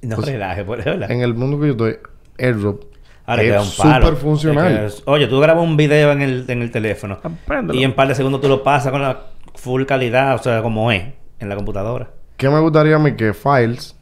[0.02, 0.90] No Pues, relaje, por eso.
[0.92, 1.96] En el mundo que yo estoy,
[2.38, 2.84] AirDrop
[3.32, 3.66] Ahora es
[4.04, 4.86] súper funcional.
[4.86, 7.80] Es que- oye, tú grabas un video en el, en el teléfono Apréndelo.
[7.80, 10.92] y en par de segundos tú lo pasas con la full calidad, o sea, como
[10.92, 11.04] es,
[11.40, 12.10] en la computadora.
[12.38, 13.96] ¿Qué me gustaría a mí que Files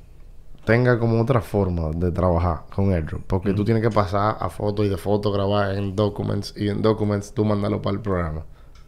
[0.65, 3.21] tenga como otra forma de trabajar con AirDrop?
[3.27, 6.81] Porque tú tienes que pasar a foto y de foto grabar en Documents y en
[6.81, 8.43] Documents tú mandarlo para el programa.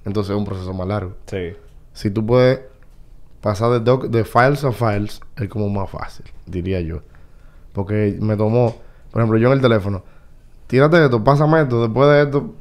[0.06, 1.16] Entonces es un proceso más largo.
[1.26, 1.54] Sí.
[1.94, 2.62] Si tú puedes
[3.42, 7.02] pasar de, doc- de files a files, es como más fácil, diría yo.
[7.74, 8.76] Porque me tomó,
[9.12, 10.04] por ejemplo, yo en el teléfono,
[10.72, 12.56] tírate esto, pásame esto, después de esto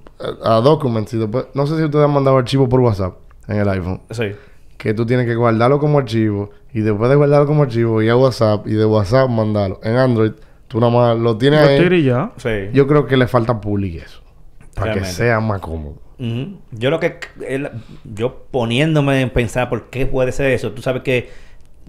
[0.45, 3.15] a Documents y después, no sé si ustedes han mandado archivos por WhatsApp
[3.49, 4.33] en el iPhone, Sí.
[4.77, 8.17] que tú tienes que guardarlo como archivo y después de guardarlo como archivo ir a
[8.17, 9.81] WhatsApp y de WhatsApp mandarlo.
[9.83, 10.33] En Android,
[10.69, 11.79] tú nada más lo tienes ahí.
[11.79, 12.33] tiro y ya.
[12.37, 12.51] Sí.
[12.75, 14.21] Yo creo que le falta public eso.
[14.75, 15.95] Para que sea más cómodo.
[16.73, 17.19] Yo lo que...
[17.47, 17.71] el-
[18.05, 21.31] yo poniéndome en pensar por qué puede ser eso, tú sabes que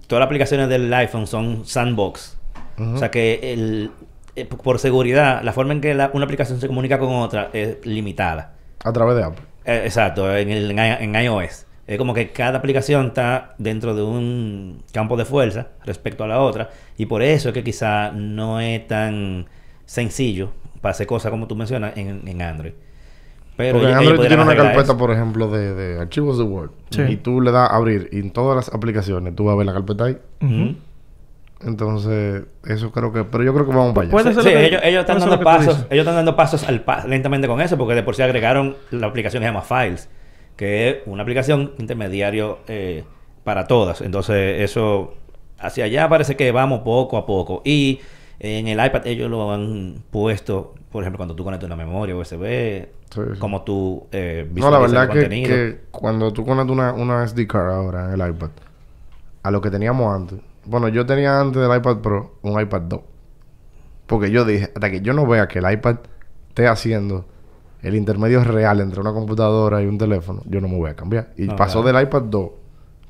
[0.06, 2.38] todas las aplicaciones del iPhone son sandbox.
[2.78, 3.90] O sea que el,
[4.36, 7.84] eh, por seguridad, la forma en que la- una aplicación se comunica con otra es
[7.86, 8.54] limitada.
[8.84, 9.42] A través de Apple.
[9.64, 11.66] Eh, exacto, en, el, en, iOS.
[11.86, 16.40] Es como que cada aplicación está dentro de un campo de fuerza respecto a la
[16.40, 16.70] otra.
[16.96, 19.46] Y por eso es que quizá no es tan
[19.84, 22.72] sencillo para hacer cosas como tú mencionas en, en Android.
[23.56, 24.96] Pero Porque en Android tienes una carpeta, eso.
[24.96, 26.70] por ejemplo, de, de archivos de Word.
[26.90, 27.02] Sí.
[27.02, 28.08] Y tú le das a abrir.
[28.10, 30.18] Y en todas las aplicaciones tú vas a ver la carpeta ahí.
[30.40, 30.74] Ujú.
[31.64, 33.24] Entonces, eso creo que...
[33.24, 34.10] Pero yo creo que vamos para allá.
[34.10, 36.64] Puede Sí, ser sí, lo que- ellos, ellos están dando pasos, ellos están dando pasos
[36.68, 39.62] al pa- lentamente con eso, porque de por sí agregaron la aplicación que se llama
[39.62, 40.08] Files,
[40.56, 43.04] que es una aplicación intermediario eh,
[43.44, 44.00] para todas.
[44.00, 45.14] Entonces, eso
[45.58, 47.62] hacia allá parece que vamos poco a poco.
[47.64, 48.00] Y
[48.40, 52.86] en el iPad ellos lo han puesto, por ejemplo, cuando tú conectas una memoria USB,
[53.12, 53.38] Sí, sí.
[53.38, 55.48] como tú eh, No, la el verdad que, contenido.
[55.48, 58.48] que cuando tú conectas una, una SD card ahora en el iPad,
[59.42, 60.38] a lo que teníamos antes.
[60.64, 63.00] Bueno, yo tenía antes del iPad Pro un iPad 2.
[64.06, 65.96] Porque yo dije, hasta que yo no vea que el iPad
[66.48, 67.24] esté haciendo
[67.82, 71.32] el intermedio real entre una computadora y un teléfono, yo no me voy a cambiar.
[71.36, 71.96] Y No, pasó claro.
[71.98, 72.50] del iPad 2,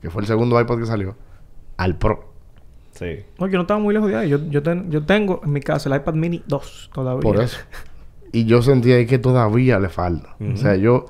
[0.01, 1.15] que fue el segundo iPad que salió,
[1.77, 2.33] al Pro.
[2.93, 3.25] Sí.
[3.39, 4.29] No, yo no estaba muy lejos de ahí.
[4.29, 7.21] Yo, yo, ten- yo tengo en mi casa el iPad mini 2 todavía.
[7.23, 7.59] Por eso.
[8.33, 10.37] Y yo sentía ahí que todavía le falta.
[10.55, 11.07] O sea, yo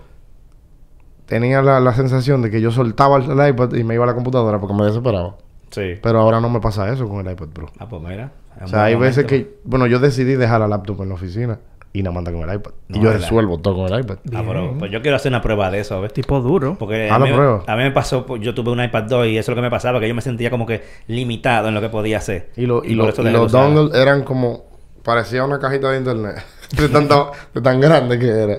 [1.26, 4.06] tenía la, la sensación de que yo soltaba el, el iPad y me iba a
[4.06, 5.36] la computadora porque me desesperaba.
[5.72, 5.94] Sí.
[6.00, 7.66] Pero ahora no me pasa eso con el iPad Pro.
[7.80, 8.30] Ah, pues mira.
[8.62, 9.56] O sea, hay veces que...
[9.64, 11.58] Bueno, yo decidí dejar la laptop en la oficina
[11.94, 12.70] y nada manda con el iPad.
[12.88, 13.20] No, y yo ¿verdad?
[13.22, 14.18] resuelvo todo con el iPad.
[14.34, 16.12] Ah, pero pues yo quiero hacer una prueba de eso, a ver.
[16.12, 16.76] Tipo duro.
[16.78, 17.64] Porque Ah, a, lo mí, pruebo.
[17.66, 19.62] a mí me pasó, pues, yo tuve un iPad 2 y eso es lo que
[19.66, 22.50] me pasaba, que yo me sentía como que limitado en lo que podía hacer.
[22.56, 24.64] Y, lo- y, por lo- y los dongles eran como...
[25.02, 26.36] Parecía una cajita de internet.
[26.76, 28.58] de, tanto- de tan grande que era.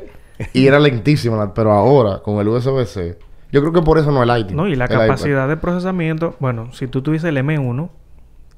[0.51, 1.53] Y era lentísima.
[1.53, 3.17] Pero ahora, con el USB-C...
[3.53, 4.57] Yo creo que por eso no el Lightning.
[4.57, 5.01] No, y la iPad.
[5.01, 7.91] capacidad de procesamiento, bueno, si tú tuvieses el M1,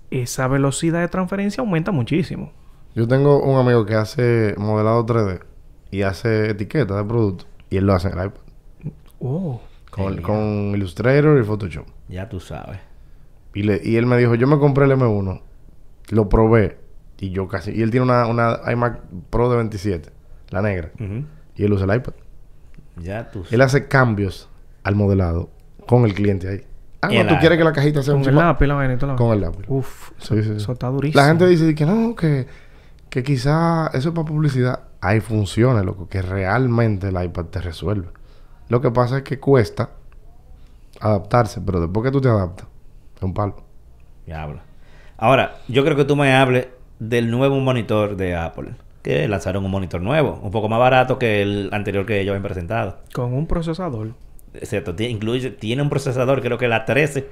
[0.09, 2.53] esa velocidad de transferencia aumenta muchísimo.
[2.95, 5.41] Yo tengo un amigo que hace modelado 3D
[5.91, 7.45] y hace etiquetas de productos.
[7.69, 8.41] Y él lo hace en el iPad.
[9.19, 9.61] Oh.
[9.91, 11.87] Con, Illustrator y Photoshop.
[12.07, 12.79] Ya tú sabes.
[13.53, 15.41] Y, le, y él me dijo, yo me compré el M1.
[16.11, 16.77] Lo probé.
[17.19, 17.71] Y yo casi...
[17.71, 20.09] Y él tiene una, una iMac Pro de 27.
[20.51, 20.91] La negra.
[21.57, 22.13] Y él usa el iPad.
[22.97, 24.49] Ya tú Él hace cambios
[24.85, 25.49] al modelado
[25.87, 26.61] con el cliente ahí.
[27.01, 28.93] Ah, Y no, tú quieres que la cajita sea Con un el lápiz, la vaina
[28.93, 29.65] y todo lo- Con el lápiz.
[29.67, 30.51] Uf, Sí, sí, sí.
[30.57, 31.21] eso está durísimo.
[31.21, 32.47] La gente dice que no, que,
[33.09, 34.79] que quizá eso es para publicidad.
[35.01, 38.07] Hay funciones, loco, que realmente el iPad te resuelve.
[38.69, 39.89] Lo que pasa es que cuesta
[40.99, 42.67] adaptarse, pero después que tú te adaptas,
[43.15, 43.55] es un palo.
[44.25, 44.61] Diablo.
[45.17, 46.67] Ahora, yo creo que tú me hables
[46.99, 48.75] del nuevo monitor de Apple.
[49.03, 52.41] Que lanzaron un monitor nuevo, un poco más barato que el anterior que ellos habían
[52.43, 52.97] presentado.
[53.13, 54.13] Con un procesador.
[54.95, 57.27] Tiene, incluye, tiene un procesador, creo que la 13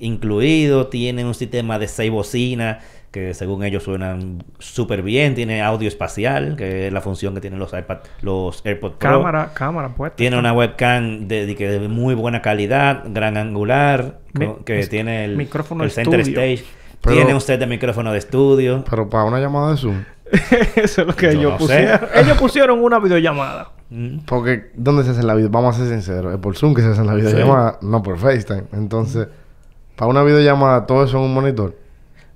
[0.00, 2.78] incluido, tiene un sistema de 6 bocinas
[3.10, 7.58] que según ellos suenan súper bien, tiene audio espacial, que es la función que tienen
[7.58, 9.10] los iPad, los AirPods Pro.
[9.10, 10.14] Cámara, cámara puesta.
[10.16, 14.90] Tiene una webcam de, de, que de muy buena calidad, gran angular, Mi- que es-
[14.90, 16.42] tiene el, micrófono el center estudio.
[16.42, 16.64] stage.
[17.00, 18.84] Pero- tiene un set de micrófono de estudio.
[18.88, 20.04] Pero para una llamada de Zoom,
[20.76, 22.00] Eso es lo que Yo ellos no pusieron.
[22.00, 22.20] sé.
[22.20, 23.70] ellos pusieron una videollamada.
[23.90, 24.18] Mm.
[24.26, 25.50] porque ¿dónde se hace la video?
[25.50, 28.64] Vamos a ser sinceros, es por Zoom que se hace la videollamada, no por FaceTime.
[28.72, 29.28] Entonces,
[29.96, 31.74] para una videollamada, todo eso en un monitor.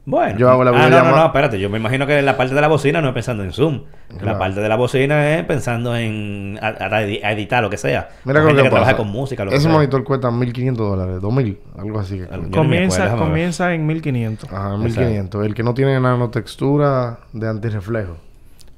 [0.04, 0.36] Bueno.
[0.36, 1.60] Yo hago la ah, no, no, no, espérate.
[1.60, 3.82] Yo me imagino que la parte de la bocina no es pensando en Zoom.
[4.20, 7.76] La parte de la bocina es pensando en a, a edi- a editar lo que
[7.76, 8.08] sea.
[8.24, 9.72] Mira gente que que trabaja con música, lo que Ese sea.
[9.72, 12.16] monitor cuesta 1.500 dólares, 2.000, algo así.
[12.18, 14.52] que me Comienza, acuerdo, comienza en 1500.
[14.52, 15.44] Ajá, 1.500.
[15.44, 18.16] El que no tiene nanotextura de antirreflejo.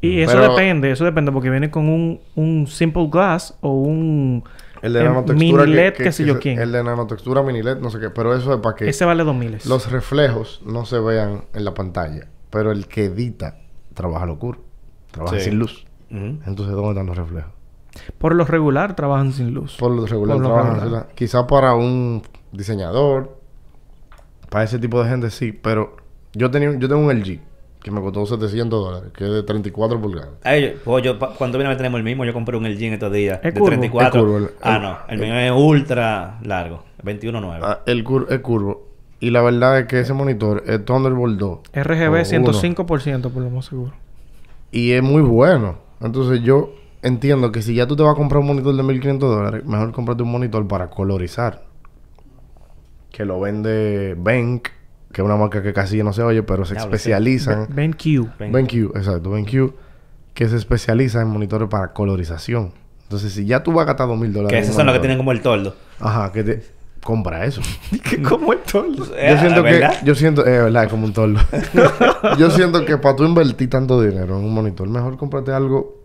[0.07, 4.45] Y eso Pero- depende, eso depende porque viene con un, un simple glass o un
[4.83, 6.59] El de eh, nanotextura mini que- LED, que- qué sé yo quién.
[6.59, 8.11] El de nanotextura mini LED, no sé qué.
[8.11, 9.59] Pero eso es para que Ese vale 2000.
[9.69, 12.27] los reflejos no se vean en la pantalla.
[12.51, 13.59] Pero el que edita
[13.95, 14.59] trabaja locura.
[15.11, 15.45] Trabaja Sí.
[15.47, 15.87] sin luz.
[16.11, 17.51] Entonces, ¿dónde están los reflejos?
[18.19, 19.77] Por lo regular trabajan sin luz.
[19.79, 21.03] Por lo regular Por lo trabajan regular.
[21.07, 21.15] así.
[21.17, 23.39] Quizá para un diseñador,
[24.51, 25.53] para ese tipo de gente sí.
[25.53, 25.97] Pero
[26.35, 27.41] yo tenía yo tengo un LG
[27.85, 30.31] que me costó 700 dólares, que es de 34 pulgadas.
[30.43, 33.41] Ay, pues yo, cuando viene tenemos el mismo, yo compré un LG en estos días.
[33.45, 33.67] ¿Es de curvo?
[33.69, 34.09] 34.
[34.21, 34.99] Es curvo, el- ah, el- no.
[35.09, 36.83] El mío es ultra largo.
[37.05, 37.61] 21.9.
[37.63, 38.89] Ah, el cur es curvo.
[39.21, 41.59] Y la verdad es que ese monitor es Thunderbolt 2.
[41.75, 43.93] RGB o 105% por lo más seguro.
[44.73, 45.77] Y es muy bueno.
[46.01, 46.73] Entonces yo
[47.03, 49.93] entiendo que si ya tú te vas a comprar un monitor de 1500 dólares, mejor
[49.93, 51.65] cómprate un monitor para colorizar.
[53.13, 54.69] Que lo vende Bank,
[55.15, 56.97] que es una marca que casi no se oye, pero se Diablo, sí.
[56.97, 57.69] especializan.
[57.71, 58.37] BenQ.
[58.39, 59.73] BenQ, exacto, BenQ,
[60.35, 62.73] que se especializa en monitores para colorización.
[63.05, 64.53] Entonces, si ya tú vas a gastar dos mil dólares.
[64.53, 65.77] que esos son los que tienen como el toldo.
[66.01, 66.63] Ajá, que te
[67.05, 67.63] compra eso.
[68.29, 68.87] ¿Cómo es todo?
[69.17, 71.41] Eh, yo siento que, yo siento, eh, verdad, es como un toldo.
[72.39, 76.03] yo siento que para tú invertir tanto dinero en un monitor, mejor cómprate algo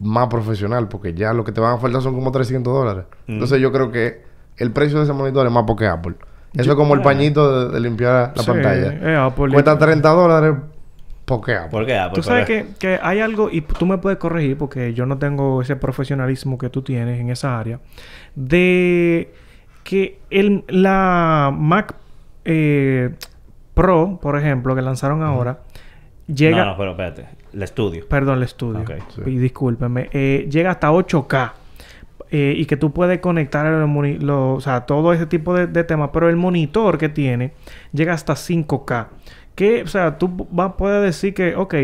[0.00, 3.04] más profesional, porque ya lo que te van a faltar son como 300 dólares.
[3.28, 3.34] Mm.
[3.34, 6.16] Entonces yo creo que el precio de ese monitor es más porque Apple.
[6.54, 8.92] Eso Yo- es como el pañito de, de limpiar la Sí, pantalla.
[9.02, 9.52] eh, Apple.
[9.52, 10.54] Cuesta 30 dólares
[11.24, 11.70] porque Apple.
[11.70, 11.94] ¿Por qué?
[11.98, 14.94] Ah, Tú por- sabes por- que, que hay algo, y tú me puedes corregir porque
[14.94, 17.80] yo no tengo ese profesionalismo que tú tienes en esa área,
[18.34, 19.32] de
[19.84, 21.94] que el, la Mac
[22.44, 23.10] eh,
[23.74, 25.60] Pro, por ejemplo, que lanzaron ahora,
[26.26, 26.64] llega...
[26.64, 27.26] No, no, pero espérate.
[27.52, 28.06] El estudio.
[28.08, 28.80] Perdón, el estudio.
[28.80, 29.22] Ok, sí.
[29.26, 30.08] Y discúlpeme.
[30.12, 31.52] Eh, llega hasta 8K.
[32.30, 35.84] Eh, y que tú puedes conectar el moni- lo- o sea, todo ese tipo de,
[35.84, 36.10] temas.
[36.12, 37.52] Pero el monitor que tiene
[37.92, 39.08] llega hasta 5K.
[39.54, 41.74] Que, o sea, tú vas poder decir que, ok,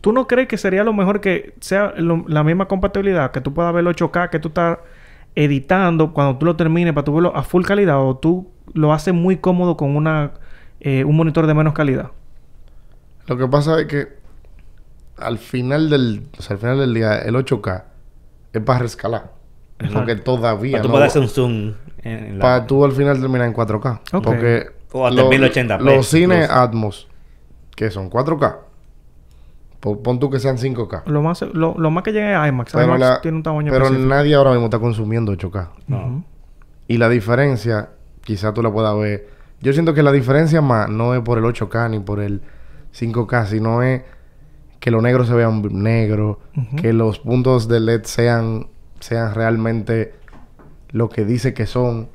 [0.00, 3.30] ¿tú no crees que sería lo mejor que sea la misma compatibilidad?
[3.30, 4.78] Que tú puedas ver el 8K que tú estás
[5.34, 9.14] editando cuando tú lo termines para tú verlo a full calidad o tú lo haces
[9.14, 10.32] muy cómodo con una
[10.80, 12.10] eh, un monitor de menos calidad.
[13.26, 14.08] Lo que pasa es que
[15.16, 17.84] al final del, al final del día, el 8K
[18.58, 19.32] es para rescalar.
[19.78, 19.98] Exacto.
[19.98, 20.92] Porque todavía Para tú no.
[20.94, 22.42] poder hacer un zoom en la...
[22.42, 24.00] Para tú al final terminar en 4K.
[24.12, 24.24] Ok.
[24.24, 26.48] Porque O hasta lo- 1080p los cines.
[26.48, 27.08] Atmos,
[27.74, 28.56] que son 4K,
[29.80, 31.02] pon, tú que sean 5K.
[31.06, 32.72] Lo más, lo, lo más que llega es IMAX.
[32.72, 34.14] Pero, IMAX la- tiene un tamaño pero específico.
[34.14, 35.68] nadie ahora mismo está consumiendo 8K.
[35.88, 36.24] No.
[36.88, 37.90] Y la diferencia,
[38.22, 39.28] quizá tú la puedas ver.
[39.60, 42.42] Yo siento que la diferencia más no es por el 8K ni por el
[42.92, 44.02] 5K, sino es
[44.84, 46.36] que los negros se vean negros,
[46.76, 48.66] que los puntos de LED sean,
[49.00, 50.12] sean realmente
[50.90, 52.10] lo que dice que son.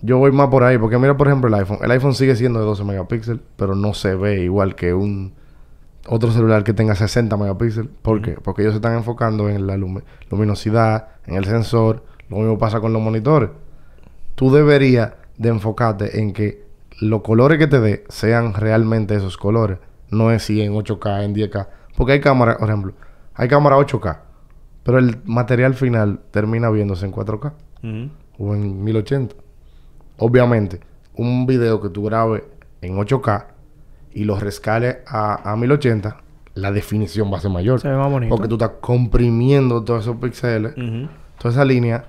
[0.00, 1.78] Yo voy más por ahí, porque mira, por ejemplo, el iPhone.
[1.80, 5.32] El iPhone sigue siendo de 12 megapíxeles, pero no se ve igual que un
[6.08, 7.88] otro celular que tenga 60 megapíxeles.
[8.02, 8.32] ¿Por qué?
[8.32, 12.02] Porque ellos se están enfocando en la lumi- luminosidad, en el sensor.
[12.28, 13.50] Lo mismo pasa con los monitores.
[14.34, 16.64] Tú deberías de enfocarte en que
[17.00, 19.78] los colores que te dé sean realmente esos colores.
[20.10, 21.68] No es si en 8K, en 10K.
[22.02, 22.92] Porque hay cámaras, por ejemplo,
[23.36, 24.18] hay cámara 8K,
[24.82, 27.52] pero el material final termina viéndose en 4K
[27.84, 28.10] Ujú.
[28.40, 29.36] o en 1080.
[30.18, 30.80] Obviamente,
[31.14, 32.42] un video que tú grabes
[32.80, 33.44] en 8K
[34.14, 36.16] y lo rescales a, a 1080,
[36.54, 37.80] la definición va a ser mayor.
[37.80, 38.34] Se ve más bonito.
[38.34, 40.74] Porque tú estás comprimiendo todos esos píxeles,
[41.38, 42.06] toda esa línea,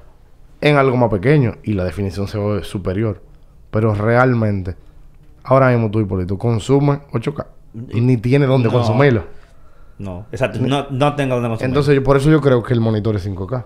[0.59, 3.21] en algo más pequeño y la definición se ve superior.
[3.69, 4.75] Pero realmente,
[5.43, 7.45] ahora mismo tú, Hipólito, consumes 8K
[7.91, 8.73] y ni tiene dónde No.
[8.73, 9.42] consumirlo.
[9.99, 10.59] No, exacto.
[10.61, 11.69] No, no tengo donde consumir.
[11.69, 13.65] Entonces, yo- por eso yo creo que el monitor es 5K.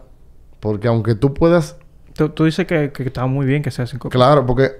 [0.59, 1.77] Porque aunque tú puedas
[2.13, 4.09] Tú, tú dices que, que está muy bien que sea 5K.
[4.09, 4.71] Claro, porque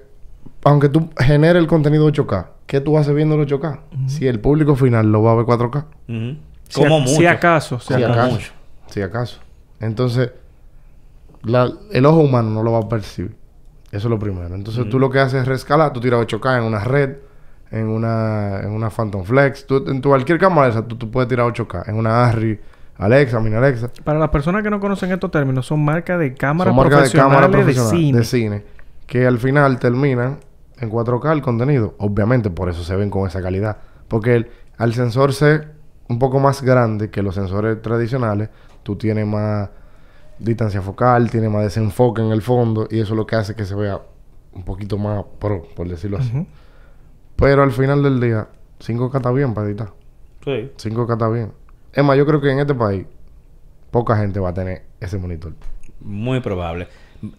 [0.63, 3.79] aunque tú generes el contenido 8K, ¿qué tú haces viendo el 8K?
[4.07, 5.85] Si el público final lo va a ver 4K.
[6.09, 6.37] Ujú.
[6.67, 7.11] Si Como a- mucho.
[7.15, 7.79] Si acaso.
[7.79, 8.11] Si Si acaso.
[8.13, 8.31] acaso.
[8.33, 8.51] mucho.
[8.89, 9.39] Si acaso.
[9.79, 10.31] Entonces,
[11.43, 13.35] la- el ojo humano no lo va a percibir.
[13.91, 14.53] Eso es lo primero.
[14.53, 15.93] Entonces, tú lo que haces es rescalar.
[15.93, 17.17] Tú tiras 8K en una red,
[17.71, 19.65] en una, en una Phantom Flex.
[19.67, 21.87] Tú, en tu cualquier cámara esa, tú, tú puedes tirar 8K.
[21.89, 22.59] En una Arri,
[22.97, 23.89] Alexa, Mini Alexa.
[24.03, 27.49] Para las personas que no conocen estos términos, son marcas de cámaras marcas de cámara
[27.49, 28.17] profesionales de, profesional cine.
[28.19, 28.23] de
[28.63, 30.39] cine que al final terminan
[30.79, 31.95] en 4K el contenido.
[31.99, 33.77] Obviamente, por eso se ven con esa calidad.
[34.07, 35.73] Porque el- al sensor ser
[36.09, 38.49] un poco más grande que los sensores tradicionales,
[38.83, 39.69] tú tienes más
[40.39, 43.65] distancia focal, tienes más desenfoque en el fondo y eso es lo que hace que
[43.65, 43.99] se vea
[44.53, 46.45] un poquito más pro, por decirlo así.
[47.37, 48.47] Pero al final del día,
[48.79, 49.93] 5K está bien para editar.
[50.43, 50.71] Sí.
[50.77, 51.51] 5K está bien.
[51.93, 53.05] Es más, yo creo que en este país,
[53.91, 55.53] poca gente va a tener ese monitor.
[56.01, 56.87] Muy probable.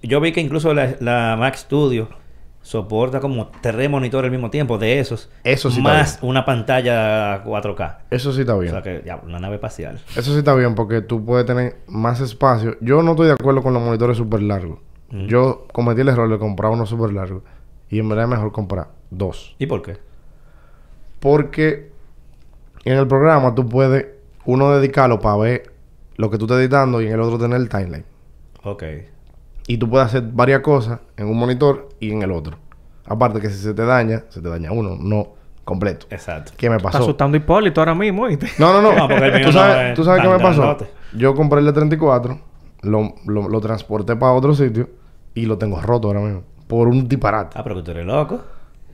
[0.03, 2.09] Yo vi que incluso la, la Mac Studio
[2.63, 5.31] soporta como tres monitores al mismo tiempo de esos.
[5.45, 7.99] Eso sí está Más una pantalla 4K.
[8.11, 8.73] Eso sí está O bien.
[8.73, 10.01] sea que ya, una nave espacial.
[10.17, 12.77] Eso sí está bien porque tú puedes tener más espacio.
[12.81, 14.81] Yo no estoy de acuerdo con los monitores súper largos.
[15.11, 15.27] Mm.
[15.27, 17.43] Yo cometí el error de comprar uno súper largo.
[17.91, 19.55] Y en verdad es mejor comprar dos.
[19.59, 19.99] ¿Y por qué?
[21.21, 21.91] Porque
[22.85, 24.07] en el programa tú puedes
[24.45, 25.73] uno dedicarlo para ver
[26.17, 28.05] lo que tú estás editando y en el otro tener el timeline.
[28.65, 28.83] Ok.
[29.67, 32.57] Y tú puedes hacer varias cosas en un monitor y en el otro.
[33.07, 35.35] Aparte que si se te daña, se te daña uno, no
[35.65, 36.07] completo.
[36.11, 36.53] Exacto.
[36.57, 37.05] ¿Qué me Está pasó?
[37.05, 38.27] asustando a Hipólito ahora mismo.
[38.59, 38.93] No, no, no.
[38.97, 40.77] No, porque el mío ¿Tú no sabes, es ¿tú sabes qué me pasó?
[41.15, 42.39] Yo compré el de 34,
[42.83, 44.89] lo, lo, lo transporté para otro sitio
[45.35, 46.43] y lo tengo roto ahora mismo.
[46.69, 47.57] Por un disparate.
[47.59, 48.43] Ah, pero que tú eres loco.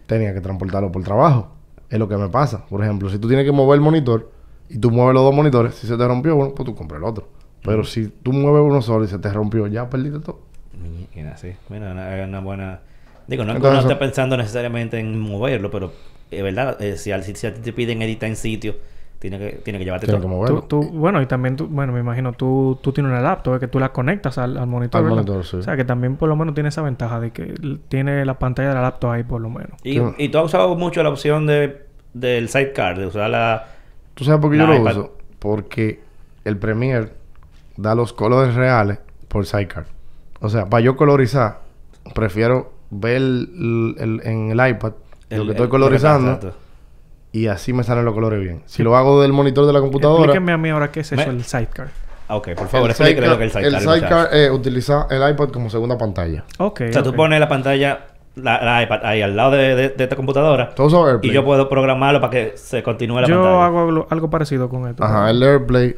[0.06, 1.48] Tenía que transportarlo por trabajo.
[1.90, 2.64] Es lo que me pasa.
[2.66, 4.30] Por ejemplo, si tú tienes que mover el monitor
[4.68, 7.04] y tú mueves los dos monitores, si se te rompió uno, pues tú compras el
[7.04, 7.28] otro.
[7.62, 10.40] Pero si tú mueves uno solo y se te rompió, ya perdiste todo.
[11.14, 11.52] Mira, sí.
[11.68, 12.80] Mira, una, una buena...
[13.26, 15.92] Digo, no es que uno esté pensando necesariamente en moverlo, pero
[16.30, 18.76] es verdad, eh, si, al- si, si a ti te piden editar en sitio,
[19.30, 20.36] tiene que, tiene que llevarte Tienes que todo.
[20.36, 20.60] moverlo.
[20.64, 23.68] Tú, tú- bueno, y también tú, bueno, me imagino, tú, tú tienes una laptop, que
[23.68, 25.02] tú la conectas al, al monitor.
[25.02, 25.56] Al monitor, sí.
[25.56, 27.54] O sea, que también por lo menos tiene esa ventaja de que
[27.88, 29.72] tiene la pantalla de la laptop ahí por lo menos.
[29.82, 33.66] Y, y tú has usado mucho la opción de, del sidecar, de usar la...
[34.14, 34.90] ¿Tú sabes por qué yo lo iPad.
[34.98, 35.16] uso?
[35.38, 36.00] Porque
[36.44, 37.08] el Premiere
[37.78, 38.98] da los colores reales
[39.28, 39.86] por Sidecar.
[40.40, 41.60] O sea, para yo colorizar,
[42.14, 44.92] prefiero ver el- el- en el iPad
[45.30, 46.56] lo que estoy el- colorizando exacto.
[47.34, 48.62] Y así me salen los colores bien.
[48.66, 50.22] Si lo hago del monitor de la computadora...
[50.24, 51.88] Explíqueme a mí ahora qué es eso, Me- el sidecar.
[52.28, 53.74] Ah, ok, por favor, sidecar- lo que es el sidecar.
[53.74, 56.44] el sidecar es utilizar el iPad como segunda pantalla.
[56.58, 56.82] Ok.
[56.88, 57.16] O sea, tú ok.
[57.16, 58.06] pones la pantalla,
[58.36, 61.30] la, la iPad ahí al lado de, de- de esta computadora ¿Tú AirPlay?
[61.30, 63.64] y yo puedo programarlo para que se continúe la Yo pantalla.
[63.66, 65.02] hago algo, algo parecido con esto.
[65.02, 65.96] Ajá, el AirPlay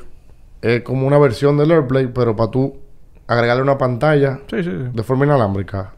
[0.62, 2.76] es como una versión del AirPlay, pero para tú
[3.26, 4.89] agregarle una pantalla Sí, sí, sí.
[4.93, 5.93] de forma inalámbrica.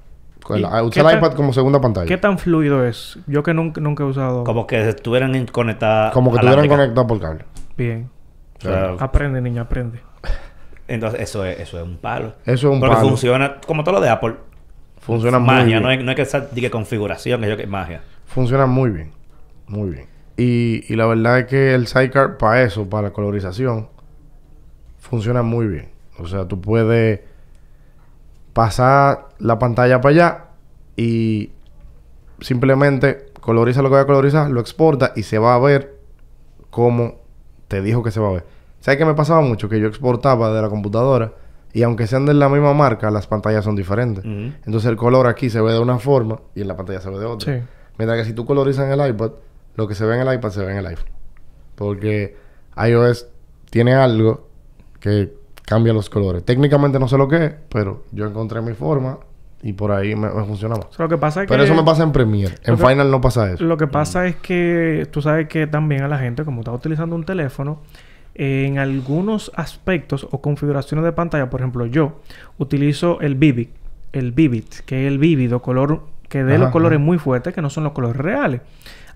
[0.49, 2.07] Con ¿Y la- qué usar el tan- iPad como segunda pantalla.
[2.07, 3.19] ¿Qué tan fluido es?
[3.27, 6.15] Yo que nunca, nunca he usado Como que estuvieran conectadas.
[6.15, 7.45] Como que estuvieran conectados por cable.
[7.77, 8.09] bien.
[8.57, 10.01] O sea, Aprende, niña, aprende.
[10.89, 12.33] entonces, eso es, eso es un palo.
[12.47, 13.09] Eso es un Porque palo.
[13.09, 14.37] funciona como todo lo de Apple.
[15.01, 15.83] Funciona muy magia, bien.
[15.83, 18.01] no hay, no hay que estar diga, configuración, que yo que magia.
[18.25, 19.13] Funciona muy bien.
[19.67, 20.07] Muy bien.
[20.39, 23.89] Y, y la verdad es que el Sidecar para eso, para la colorización,
[24.99, 25.91] funciona muy bien.
[26.19, 27.21] O sea, tú puedes
[28.59, 30.45] pasar la pantalla para allá
[30.97, 31.53] y
[32.41, 36.01] simplemente coloriza lo que va a colorizar, lo exporta y se va a ver
[36.69, 37.21] como
[37.69, 38.45] te dijo que se va a ver.
[38.81, 39.69] ¿Sabes qué me pasaba mucho?
[39.69, 41.35] Que yo exportaba de la computadora
[41.73, 44.25] y aunque sean de la misma marca, las pantallas son diferentes.
[44.25, 47.19] Entonces el color aquí se ve de una forma y en la pantalla se ve
[47.21, 47.55] de otra.
[47.55, 47.65] Sí.
[47.97, 49.35] Mientras que si tú colorizas en el iPad,
[49.77, 51.11] lo que se ve en el iPad se ve en el iPhone.
[51.77, 52.37] Porque
[52.77, 53.29] iOS
[53.71, 54.49] tiene algo
[54.99, 55.38] que
[55.69, 56.45] cambia los colores.
[56.45, 59.19] Técnicamente no sé lo que es, pero yo encontré mi forma
[59.63, 60.87] y por ahí me, me funciona más.
[60.87, 61.65] O sea, lo que pasa es Pero que...
[61.71, 62.55] eso me pasa en Premiere.
[62.65, 63.65] En que- Final no pasa eso.
[63.65, 67.15] Lo que pasa es que tú sabes que también a la gente, como está utilizando
[67.17, 67.81] un teléfono,
[68.35, 72.21] en algunos aspectos o configuraciones de pantalla, por ejemplo, yo
[72.59, 73.69] utilizo el Vivid,
[74.13, 77.05] el Vivid, que es el vívido color que dé Ajá, los colores ajá.
[77.05, 78.61] muy fuertes, que no son los colores reales.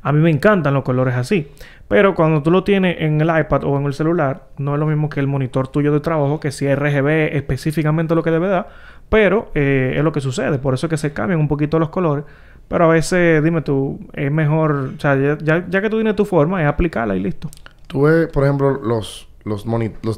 [0.02, 1.48] A mí me encantan los colores así.
[1.88, 4.86] Pero cuando tú lo tienes en el iPad o en el celular, no es lo
[4.86, 8.48] mismo que el monitor tuyo de trabajo, que si es RGB específicamente lo que debe
[8.48, 8.68] dar.
[9.08, 10.58] Pero eh, es lo que sucede.
[10.58, 12.24] Por eso es que se cambian un poquito los colores.
[12.68, 14.92] Pero a veces, dime tú, es mejor...
[14.96, 17.48] O sea, ya, ya- ya que tú tienes tu forma, es aplicarla y listo.
[17.86, 19.66] Tú ves, por ejemplo, los, los,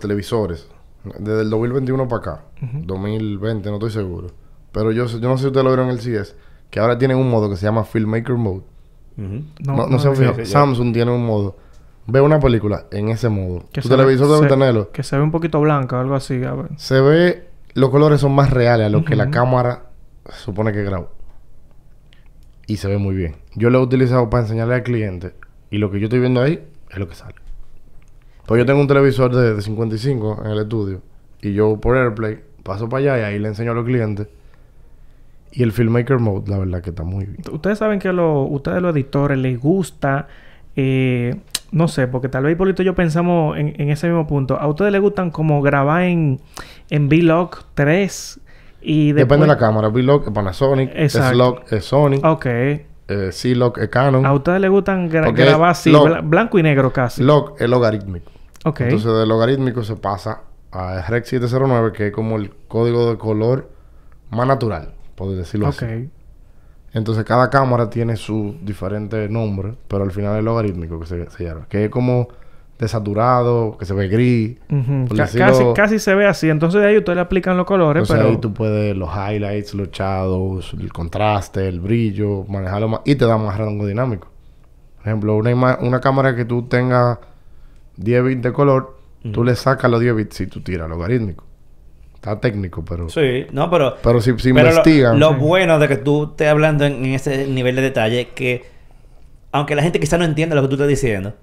[0.00, 0.70] televisores.
[1.18, 2.40] Desde el 2021 para acá.
[2.60, 4.28] 2020, no estoy seguro.
[4.72, 6.36] Pero yo, yo no sé si ustedes lo vieron en el CS.
[6.70, 8.62] Que ahora tienen un modo que se llama Filmmaker Mode.
[9.16, 11.56] No, no, se sí, sí, Samsung tiene un modo.
[12.06, 13.64] Ve una película en ese modo.
[13.72, 14.90] Que tu se ve- televisor debe tenerlo.
[14.92, 16.42] Que se ve un poquito blanca o algo así.
[16.44, 16.68] a ver.
[16.76, 17.48] Se ve...
[17.74, 19.86] Los colores son más reales a lo que la cámara
[20.30, 21.08] supone que graba.
[22.66, 23.36] Y se ve muy bien.
[23.54, 25.32] Yo lo he utilizado para enseñarle al cliente.
[25.70, 27.34] Y lo que yo estoy viendo ahí es lo que sale.
[28.46, 31.00] Pues yo tengo un televisor de, de 55 en el estudio.
[31.42, 34.28] Y yo por AirPlay paso para allá y ahí le enseño a los clientes.
[35.56, 37.38] Y el Filmmaker Mode, la verdad que está muy bien.
[37.52, 40.26] Ustedes saben que lo, ustedes los editores les gusta,
[40.74, 41.36] eh,
[41.70, 44.58] no sé, porque tal vez Hipólito y yo pensamos en, en ese mismo punto.
[44.58, 46.40] A ustedes les gustan como grabar en,
[46.90, 48.40] en Vlog 3
[48.82, 49.28] y después...
[49.28, 49.88] Depende de la cámara.
[49.88, 50.90] V-Log es Panasonic.
[50.94, 52.18] S-Log es Sony.
[52.24, 52.46] Ok.
[52.46, 52.82] eh,
[53.30, 54.26] C-Log es Canon.
[54.26, 57.22] A ustedes les gustan gra- Porque grabar así, log- blanco y negro casi.
[57.22, 58.30] Log es logarítmico.
[58.64, 58.80] ok.
[58.80, 60.40] Entonces, del logarítmico se pasa
[60.72, 63.70] a Rec 709, que es como el código de color
[64.30, 65.82] más natural, por decirlo ok.
[65.82, 66.10] así.
[66.92, 71.44] Entonces cada cámara tiene su diferente nombre, pero al final es logarítmico que se, se
[71.44, 71.66] llama.
[71.68, 72.28] Que es como
[72.78, 74.56] desaturado, que se ve gris.
[74.68, 76.50] Por decirlo- casi, casi se ve así.
[76.50, 78.30] Entonces de ahí ustedes le aplican los colores, Entonces pero...
[78.34, 83.26] ahí tú puedes los highlights, los shadows, el contraste, el brillo, manejarlo más y te
[83.26, 84.28] da más rango dinámico.
[84.98, 87.18] Por ejemplo, una, cámara que tú tengas
[87.96, 88.96] 10 bits de color,
[89.32, 91.44] tú le sacas los 10 bits si tú tiras logarítmico.
[92.24, 93.10] Está técnico, pero...
[93.10, 93.96] Sí, no, pero...
[94.02, 95.20] Pero si, si pero lo- investigan...
[95.20, 98.64] Lo, bueno de que tú estés hablando en, en ese nivel de detalle que...
[99.52, 101.34] Aunque la gente quizá no entienda lo que tú estás diciendo,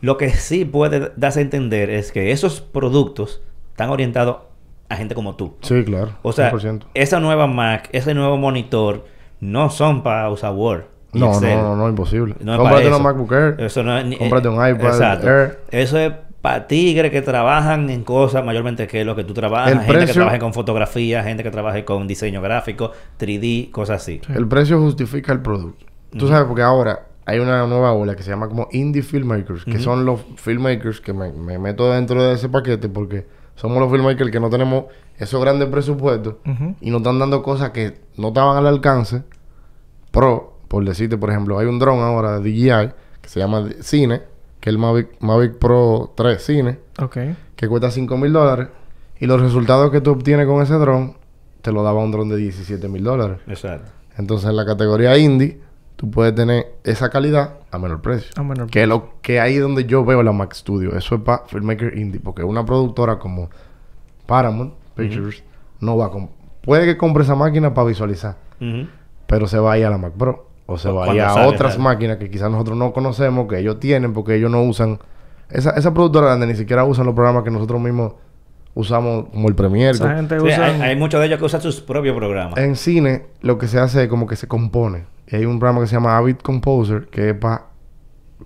[0.00, 4.36] lo que sí puede darse a entender es que esos productos están orientados
[4.88, 5.56] a gente como tú.
[5.62, 6.12] Sí, claro.
[6.22, 6.84] O sea, 100%.
[6.94, 9.06] esa nueva Mac, ese nuevo monitor,
[9.40, 10.84] no son para usar Word.
[11.14, 11.56] No, Excel.
[11.56, 12.36] no, no, no, imposible.
[12.38, 12.98] No es Cómprate una.
[13.00, 13.56] MacBook Air.
[13.58, 15.28] Eso no es ni- Cómprate un iPad Exacto.
[15.28, 15.58] Air.
[15.72, 16.12] Eso es
[16.48, 19.72] para tigres que trabajan en cosas mayormente que lo que tú trabajas.
[19.72, 24.22] El gente que trabaje con fotografía, gente que trabaje con diseño gráfico, 3D, cosas así.
[24.34, 25.84] El precio justifica el producto.
[26.16, 29.78] Tú sabes, porque ahora hay una nueva ola que se llama como indie filmmakers, que
[29.78, 34.30] son los filmmakers que me, me meto dentro de ese paquete porque somos los filmmakers
[34.30, 34.84] que no tenemos
[35.18, 36.36] esos grandes presupuestos
[36.80, 39.22] y nos están dando cosas que no estaban al alcance.
[40.12, 44.22] Pro, por decirte, por ejemplo, hay un dron ahora de DJI que se llama Cine,
[44.60, 46.78] que es el Mavic, Mavic Pro 3 Cine,
[47.56, 48.68] que cuesta 5 mil dólares.
[49.20, 51.16] Y los resultados que tú obtienes con ese dron,
[51.62, 53.38] te lo daba un dron de 17 mil dólares.
[53.46, 53.90] Exacto.
[54.16, 55.60] Entonces, en la categoría indie,
[55.96, 58.30] tú puedes tener esa calidad a menor precio.
[58.36, 60.96] A menor Que es lo que ahí es donde yo veo la Mac Studio.
[60.96, 62.20] Eso es para filmmaker indie.
[62.20, 63.50] Porque una productora como
[64.26, 65.42] Paramount Pictures
[65.80, 66.10] no va a...
[66.62, 68.36] Puede que compre esa máquina para visualizar.
[69.26, 70.47] Pero se va a ir a la Mac Pro.
[70.70, 71.82] O se Cu- va a otras sale.
[71.84, 74.98] máquinas que quizás nosotros no conocemos, que ellos tienen, porque ellos no usan...
[75.50, 78.12] Esa, esa productora grande ni siquiera usan los programas que nosotros mismos
[78.74, 79.92] usamos, como el Premiere.
[79.92, 80.66] Esa gente Sí, usa...
[80.66, 82.58] hay, hay muchos de ellos que usan sus propios programas.
[82.58, 85.06] En cine, lo que se hace es como que se compone.
[85.26, 87.68] Y hay un programa que se llama Avid Composer, que es pa-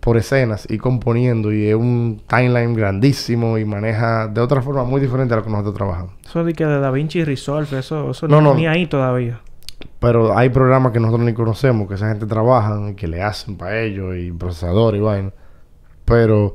[0.00, 1.52] por escenas y componiendo.
[1.52, 5.50] Y es un timeline grandísimo y maneja de otra forma muy diferente a lo que
[5.50, 6.12] nosotros trabajamos.
[6.24, 8.54] Eso de que de Da Vinci Resolve, eso, eso No, ni, no.
[8.54, 9.40] ni ahí todavía.
[9.98, 13.56] Pero hay programas que nosotros ni conocemos, que esa gente trabaja y que le hacen
[13.56, 15.32] para ellos, y procesadores y vaina.
[16.04, 16.54] Pero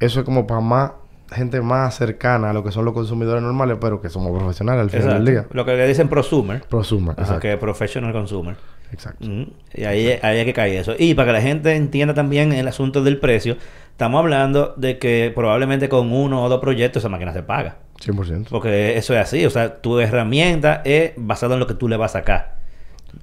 [0.00, 0.92] eso es como para más
[1.32, 4.90] gente más cercana a lo que son los consumidores normales, pero que somos profesionales al
[4.90, 5.24] final Exacto.
[5.24, 5.46] del día.
[5.52, 6.62] Lo que le dicen prosumer.
[6.68, 7.40] Prosuma, Ajá, exacto.
[7.40, 8.56] que es professional consumer.
[8.92, 9.26] exacto.
[9.72, 10.94] Y ahí, ahí hay que caer eso.
[10.98, 13.56] Y para que la gente entienda también el asunto del precio,
[13.90, 17.76] estamos hablando de que probablemente con uno o dos proyectos esa máquina se paga.
[18.04, 18.48] 100%.
[18.50, 19.46] Porque eso es así.
[19.46, 22.61] O sea, tu herramienta es basada en lo que tú le vas a sacar.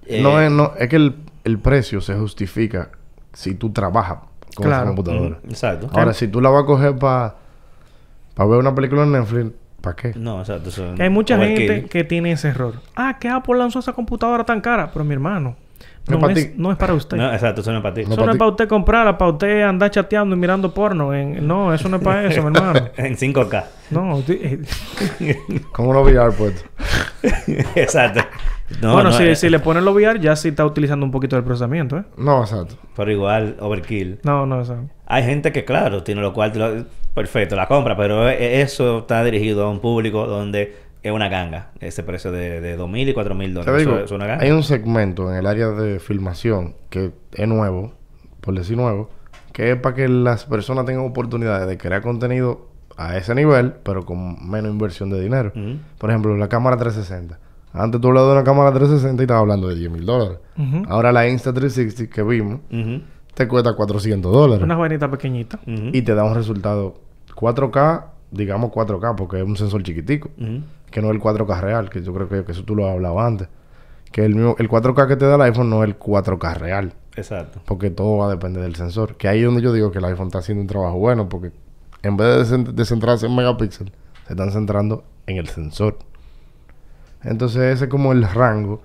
[0.05, 2.89] Eh, No es, no, es que el, el precio se justifica
[3.33, 4.19] si tú trabajas
[4.55, 5.39] con esa computadora.
[5.47, 5.89] Exacto.
[5.93, 7.35] Ahora, si tú la vas a coger para
[8.37, 10.13] ver una película en Netflix, ¿para qué?
[10.15, 10.69] No, exacto.
[10.95, 12.75] Que hay mucha gente que tiene ese error.
[12.95, 14.91] Ah, que Apple lanzó esa computadora tan cara.
[14.91, 15.55] Pero mi hermano,
[16.09, 17.17] No no, es, no es para usted.
[17.17, 18.03] No, exacto, eso no es para ti.
[18.05, 21.13] No eso no es para usted comprarla, para usted andar chateando y mirando porno.
[21.13, 21.47] En...
[21.47, 22.89] No, eso no es para eso, mi hermano.
[22.97, 23.63] en 5K.
[23.91, 24.65] No, usted-
[25.19, 25.39] eh,
[25.71, 26.65] Con unos VR puestos.
[27.75, 28.21] exacto.
[28.81, 31.11] No, bueno, no, si, eh, si le ponen los VR, ya sí está utilizando un
[31.11, 32.03] poquito del procesamiento, ¿eh?
[32.17, 32.75] No, exacto.
[32.95, 34.19] Pero igual, overkill.
[34.23, 34.77] No, no, eso.
[35.07, 36.85] Hay gente que, claro, tiene lo cual, lo-
[37.15, 41.71] perfecto, la compra, pero e- eso está dirigido a un público donde es una ganga.
[41.79, 43.77] Ese precio de, de 2.000 y 4.000 Te dólares.
[43.85, 44.43] digo, Eso es una ganga.
[44.43, 47.93] hay un segmento en el área de filmación que es nuevo,
[48.41, 49.09] por decir nuevo,
[49.53, 54.05] que es para que las personas tengan oportunidades de crear contenido a ese nivel, pero
[54.05, 55.53] con menos inversión de dinero.
[55.97, 57.39] Por ejemplo, la cámara 360.
[57.71, 60.39] Antes tú hablabas de una cámara 360 y estabas hablando de 10 mil dólares.
[60.87, 62.59] Ahora la Insta360 que vimos
[63.35, 64.63] te cuesta 400 dólares.
[64.63, 65.59] Una vainita pequeñita.
[65.65, 66.95] Y te da un resultado
[67.35, 70.29] 4K, digamos 4K, porque es un sensor chiquitico.
[70.91, 72.93] Que no es el 4K real, que yo creo que, que eso tú lo has
[72.93, 73.47] hablado antes.
[74.11, 76.93] Que el, mismo, el 4K que te da el iPhone no es el 4K real.
[77.15, 77.59] Exacto.
[77.65, 79.15] Porque todo va a depender del sensor.
[79.17, 81.29] Que ahí es donde yo digo que el iPhone está haciendo un trabajo bueno.
[81.29, 81.51] Porque
[82.01, 83.93] en vez de, cen- de centrarse en megapíxeles,
[84.25, 85.97] se están centrando en el sensor.
[87.23, 88.81] Entonces ese es como el rango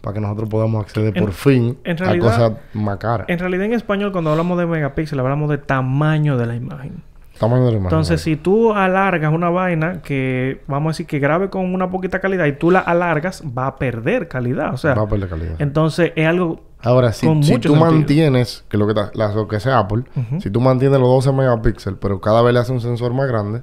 [0.00, 3.26] para que nosotros podamos acceder En- por fin en a cosas más caras.
[3.28, 7.02] En realidad, en español, cuando hablamos de megapíxeles, hablamos de tamaño de la imagen.
[7.40, 12.20] Entonces, si tú alargas una vaina que, vamos a decir, que grabe con una poquita
[12.20, 14.74] calidad y tú la alargas, va a perder calidad.
[14.74, 15.54] O sea, va a perder calidad.
[15.58, 16.60] entonces es algo...
[16.82, 17.92] Ahora, si, con si mucho tú sentido.
[17.92, 20.04] mantienes, que lo que, ta- la- lo que sea Apple,
[20.40, 23.62] si tú mantienes los 12 megapíxeles, pero cada vez le hace un sensor más grande,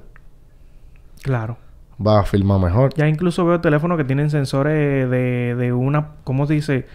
[1.22, 1.56] Claro.
[2.04, 2.92] va a filmar mejor.
[2.94, 6.10] Ya incluso veo teléfonos que tienen sensores de, de una...
[6.24, 6.86] ¿Cómo se dice?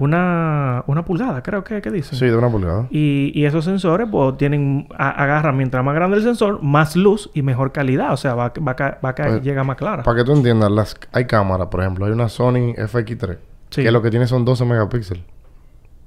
[0.00, 2.16] Una, una pulgada, creo que, que dicen.
[2.18, 2.86] Sí, de una pulgada.
[2.90, 4.86] Y, y esos sensores, pues, tienen...
[4.96, 8.12] a- agarran, mientras más grande el sensor, más luz y mejor calidad.
[8.12, 10.04] O sea, va, va, va a ca- Pues, llega más clara.
[10.04, 13.38] Para que tú entiendas, las, hay cámaras, por ejemplo, hay una Sony FX3,
[13.70, 13.82] Sí.
[13.82, 15.24] que lo que tiene son 12 megapíxeles.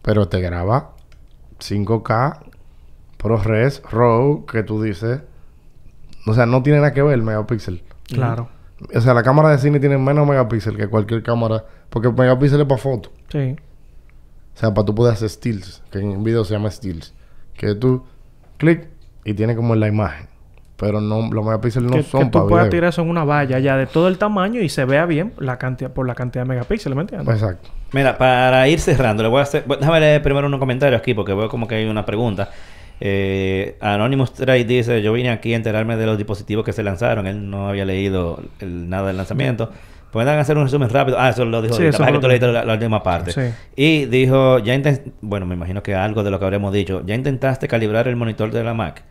[0.01, 0.91] pero te graba
[1.59, 2.39] 5K,
[3.17, 5.21] ProRes, RAW, que tú dices...
[6.27, 7.83] O sea, no tiene nada que ver el megapíxel.
[8.07, 8.47] Claro.
[8.95, 11.63] O sea, la cámara de cine tiene menos megapíxel que cualquier cámara.
[11.89, 13.11] Porque el megapíxel es para foto.
[13.29, 13.55] Sí.
[14.55, 15.81] O sea, para tú poder hacer stills.
[15.91, 17.13] Que en video se llama stills.
[17.55, 18.03] Que tú
[18.57, 18.87] clic
[19.25, 20.27] y tiene como la imagen.
[20.77, 22.71] Pero no, los megapíxeles no que, son que tú para puedas video.
[22.71, 25.59] tirar eso en una valla ya de todo el tamaño y se vea bien la
[25.59, 27.35] cantidad por la cantidad de megapíxeles, ¿me entiendes?
[27.35, 27.69] Exacto.
[27.93, 29.63] Mira, para ir cerrando, le voy a hacer.
[29.65, 32.49] Déjame leer primero unos comentarios aquí porque veo como que hay una pregunta.
[32.99, 37.27] Eh, Anonymous Trade dice: Yo vine aquí a enterarme de los dispositivos que se lanzaron.
[37.27, 39.71] Él no había leído el- nada del lanzamiento.
[40.11, 41.17] Pueden hacer un resumen rápido.
[41.19, 42.11] Ah, eso lo dijo Sí, ahorita.
[42.11, 43.31] que tú leíste la, la última parte.
[43.31, 43.41] Sí.
[43.75, 44.79] Y dijo: Ya
[45.21, 47.01] Bueno, me imagino que algo de lo que habremos dicho.
[47.05, 49.03] ¿Ya intentaste calibrar el monitor de la Mac?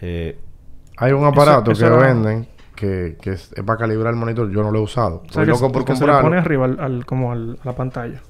[0.00, 0.36] Eh,
[0.96, 4.50] Hay un aparato eso que era- venden que, que es, es para calibrar el monitor.
[4.50, 5.16] Yo no lo he usado.
[5.16, 7.58] O sea, Estoy que, loco por que se le pone arriba al, al- como al-
[7.62, 8.20] a la pantalla.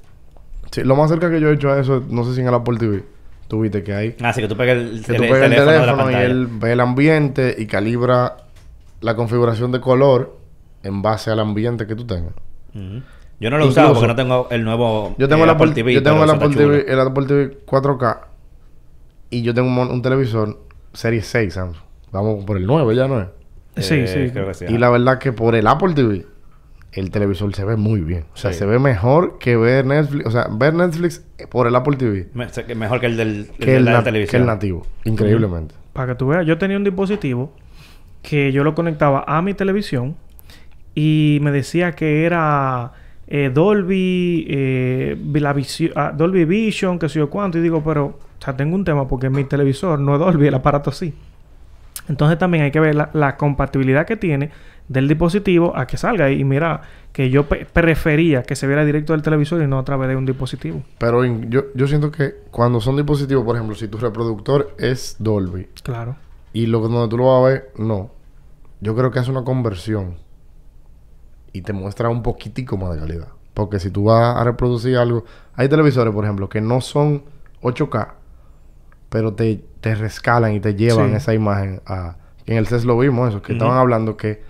[0.71, 2.55] Sí, lo más cerca que yo he hecho a eso, no sé si en el
[2.55, 3.05] Apple TV,
[3.49, 4.17] tuviste que hay.
[4.23, 5.83] ah, sí, que tú pegas el, Que el- tú el pegas el teléfono de la
[5.85, 6.25] teléfono y pantalla.
[6.27, 8.37] él ve el ambiente y calibra
[9.01, 10.37] la configuración de color
[10.83, 12.33] en base al ambiente que tú tengas.
[13.41, 15.51] Yo no lo he usado Incluso- porque no tengo el nuevo Yo tengo eh, el
[15.51, 16.49] Apple TV, yo tengo el Apple.
[16.55, 18.21] TV, el Apple TV 4K
[19.31, 20.61] y yo tengo un, mon- un televisor
[20.93, 21.83] serie 6, Samsung.
[22.13, 23.29] Vamos por el 9 ya, ¿no es?
[23.85, 24.31] Sí, Eh, sí.
[24.33, 24.67] creo que sí.
[24.69, 26.27] Y la verdad que por el Apple TV
[26.93, 28.27] el televisor se ve muy bien.
[28.35, 28.59] O sea, Sí.
[28.61, 32.49] se ve mejor que ver Netflix, o sea, ver Netflix por el Apple TV Me-
[32.75, 34.31] mejor que el del, el que el, la televisión.
[34.31, 35.75] que el nativo, increíblemente.
[35.95, 37.53] Para que tú veas, yo tenía un dispositivo
[38.23, 40.17] que yo lo conectaba a mi televisión
[40.95, 42.93] y me decía que era
[43.27, 47.59] eh, Dolby, eh, la visio- ah, Dolby Vision, que sé yo cuánto.
[47.59, 50.55] Y digo, pero, o sea, tengo un tema porque mi televisor no es Dolby, el
[50.55, 51.15] aparato sí.
[52.09, 54.51] Entonces también hay que ver la, la compatibilidad que tiene
[54.89, 56.31] del dispositivo a que salga.
[56.31, 56.83] Y mira,
[57.13, 60.17] que yo pe- prefería que se viera directo del televisor y no a través de
[60.17, 60.83] un dispositivo.
[60.99, 65.69] Pero yo, yo siento que cuando son dispositivos, por ejemplo, si tu reproductor es Dolby
[65.85, 66.17] Claro.
[66.53, 68.11] y lo donde tú lo vas a ver, no.
[68.81, 70.17] Yo creo que hace una conversión
[71.53, 73.29] y te muestra un poquitico más de calidad.
[73.55, 75.25] Porque si tú vas a reproducir algo...
[75.55, 77.25] Hay televisores, por ejemplo, que no son
[77.63, 78.09] 8K,
[79.11, 81.17] pero te, te rescalan y te llevan Sí.
[81.17, 82.17] esa imagen a...
[82.47, 84.43] En el CES lo vimos eso, que estaban hablando que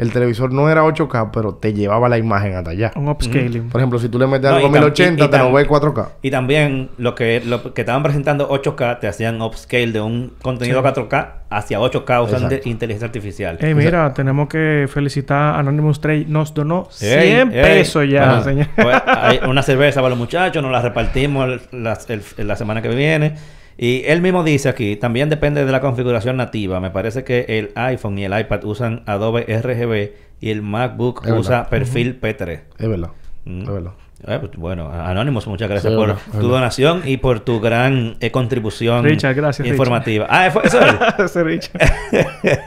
[0.00, 2.90] el televisor no era 8K, pero te llevaba la imagen hasta allá.
[2.96, 3.68] Un upscaling.
[3.68, 5.66] Por ejemplo, si tú le metes No, algo tam- 1080, y- y te lo ve
[5.66, 6.08] 4K.
[6.22, 10.78] Y también lo que, lo que estaban presentando 8K te hacían upscale de un contenido
[10.78, 10.82] Sí.
[10.82, 12.68] 4K hacia 8K usando Exacto.
[12.68, 13.58] inteligencia artificial.
[13.60, 16.26] Ey, mira, tenemos que felicitar a Anonymous Trade.
[16.28, 17.62] Nos donó 100 Ey, ey.
[17.62, 18.66] pesos ya, Bueno, señor.
[18.76, 22.80] pues, hay una cerveza para los muchachos, nos la repartimos el- la, el- la semana
[22.82, 23.34] que viene.
[23.82, 26.80] Y él mismo dice aquí, también depende de la configuración nativa.
[26.80, 31.32] Me parece que el iPhone y el iPad usan Adobe RGB y el MacBook Es
[31.32, 31.70] usa verdad.
[31.70, 32.60] perfil P3.
[32.78, 33.08] Es verdad.
[33.46, 33.62] Mm.
[33.62, 33.92] Es verdad.
[34.26, 38.30] Eh, pues, bueno, Anónimos, muchas gracias Sí, por tu donación y por tu gran eh,
[38.30, 40.26] contribución Richard, gracias, informativa.
[40.28, 41.80] Ah, ¿fue- eso es Richard.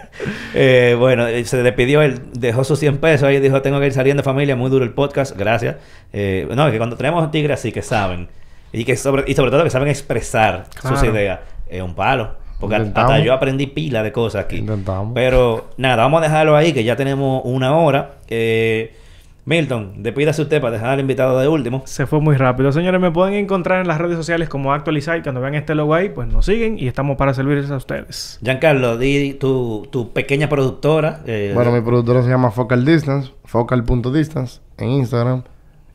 [0.55, 3.91] Eh, bueno, eh, se despidió, él dejó sus 100 pesos ahí dijo, tengo que ir
[3.93, 5.75] saliendo familia, muy duro el podcast, gracias.
[6.11, 8.29] Eh, no, que cuando tenemos tigres así que saben,
[8.73, 12.41] y que sobre, y sobre todo que saben expresar sus ideas, es un palo.
[12.59, 14.57] Porque hasta yo aprendí pila de cosas aquí.
[14.57, 15.11] Intentamos.
[15.13, 18.15] Pero nada, vamos a dejarlo ahí, que ya tenemos una hora.
[18.29, 18.95] Eh,
[19.45, 21.81] Milton, despídase usted para dejar al invitado de último.
[21.85, 22.71] Se fue muy rápido.
[22.71, 25.21] Señores, me pueden encontrar en las redes sociales como Actualizar.
[25.21, 28.39] Cuando vean este logo ahí, pues nos siguen y estamos para servirles a ustedes.
[28.41, 31.19] Giancarlo, di tu, tu pequeña productora.
[31.25, 35.43] eh, Bueno, mi productora se llama Focal Distance, focal.distance en Instagram.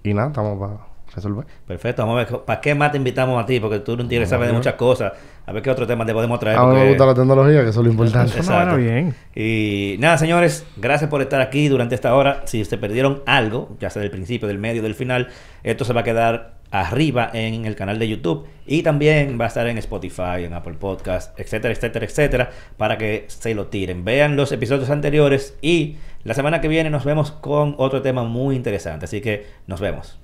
[0.04, 0.87] Y nada, estamos para
[1.18, 1.46] resolver.
[1.66, 3.60] Perfecto, vamos a ver, ¿para qué más te invitamos a ti?
[3.60, 4.58] Porque tú no tigre sabes de Bueno.
[4.60, 5.12] muchas cosas.
[5.46, 6.58] A ver qué otro tema te podemos traer.
[6.58, 8.38] A mí me gusta la tecnología, que eso es lo importante.
[8.40, 9.14] Eso no era bien.
[9.34, 12.42] Y nada, señores, gracias por estar aquí durante esta hora.
[12.44, 15.28] Si se perdieron algo, ya sea del principio, del medio, del final,
[15.62, 19.48] esto se va a quedar arriba en el canal de YouTube y también va a
[19.48, 24.04] estar en Spotify, en Apple Podcast, etcétera, etcétera, etcétera, para que se lo tiren.
[24.04, 28.54] Vean los episodios anteriores y la semana que viene nos vemos con otro tema muy
[28.54, 29.06] interesante.
[29.06, 30.18] Así que nos vemos.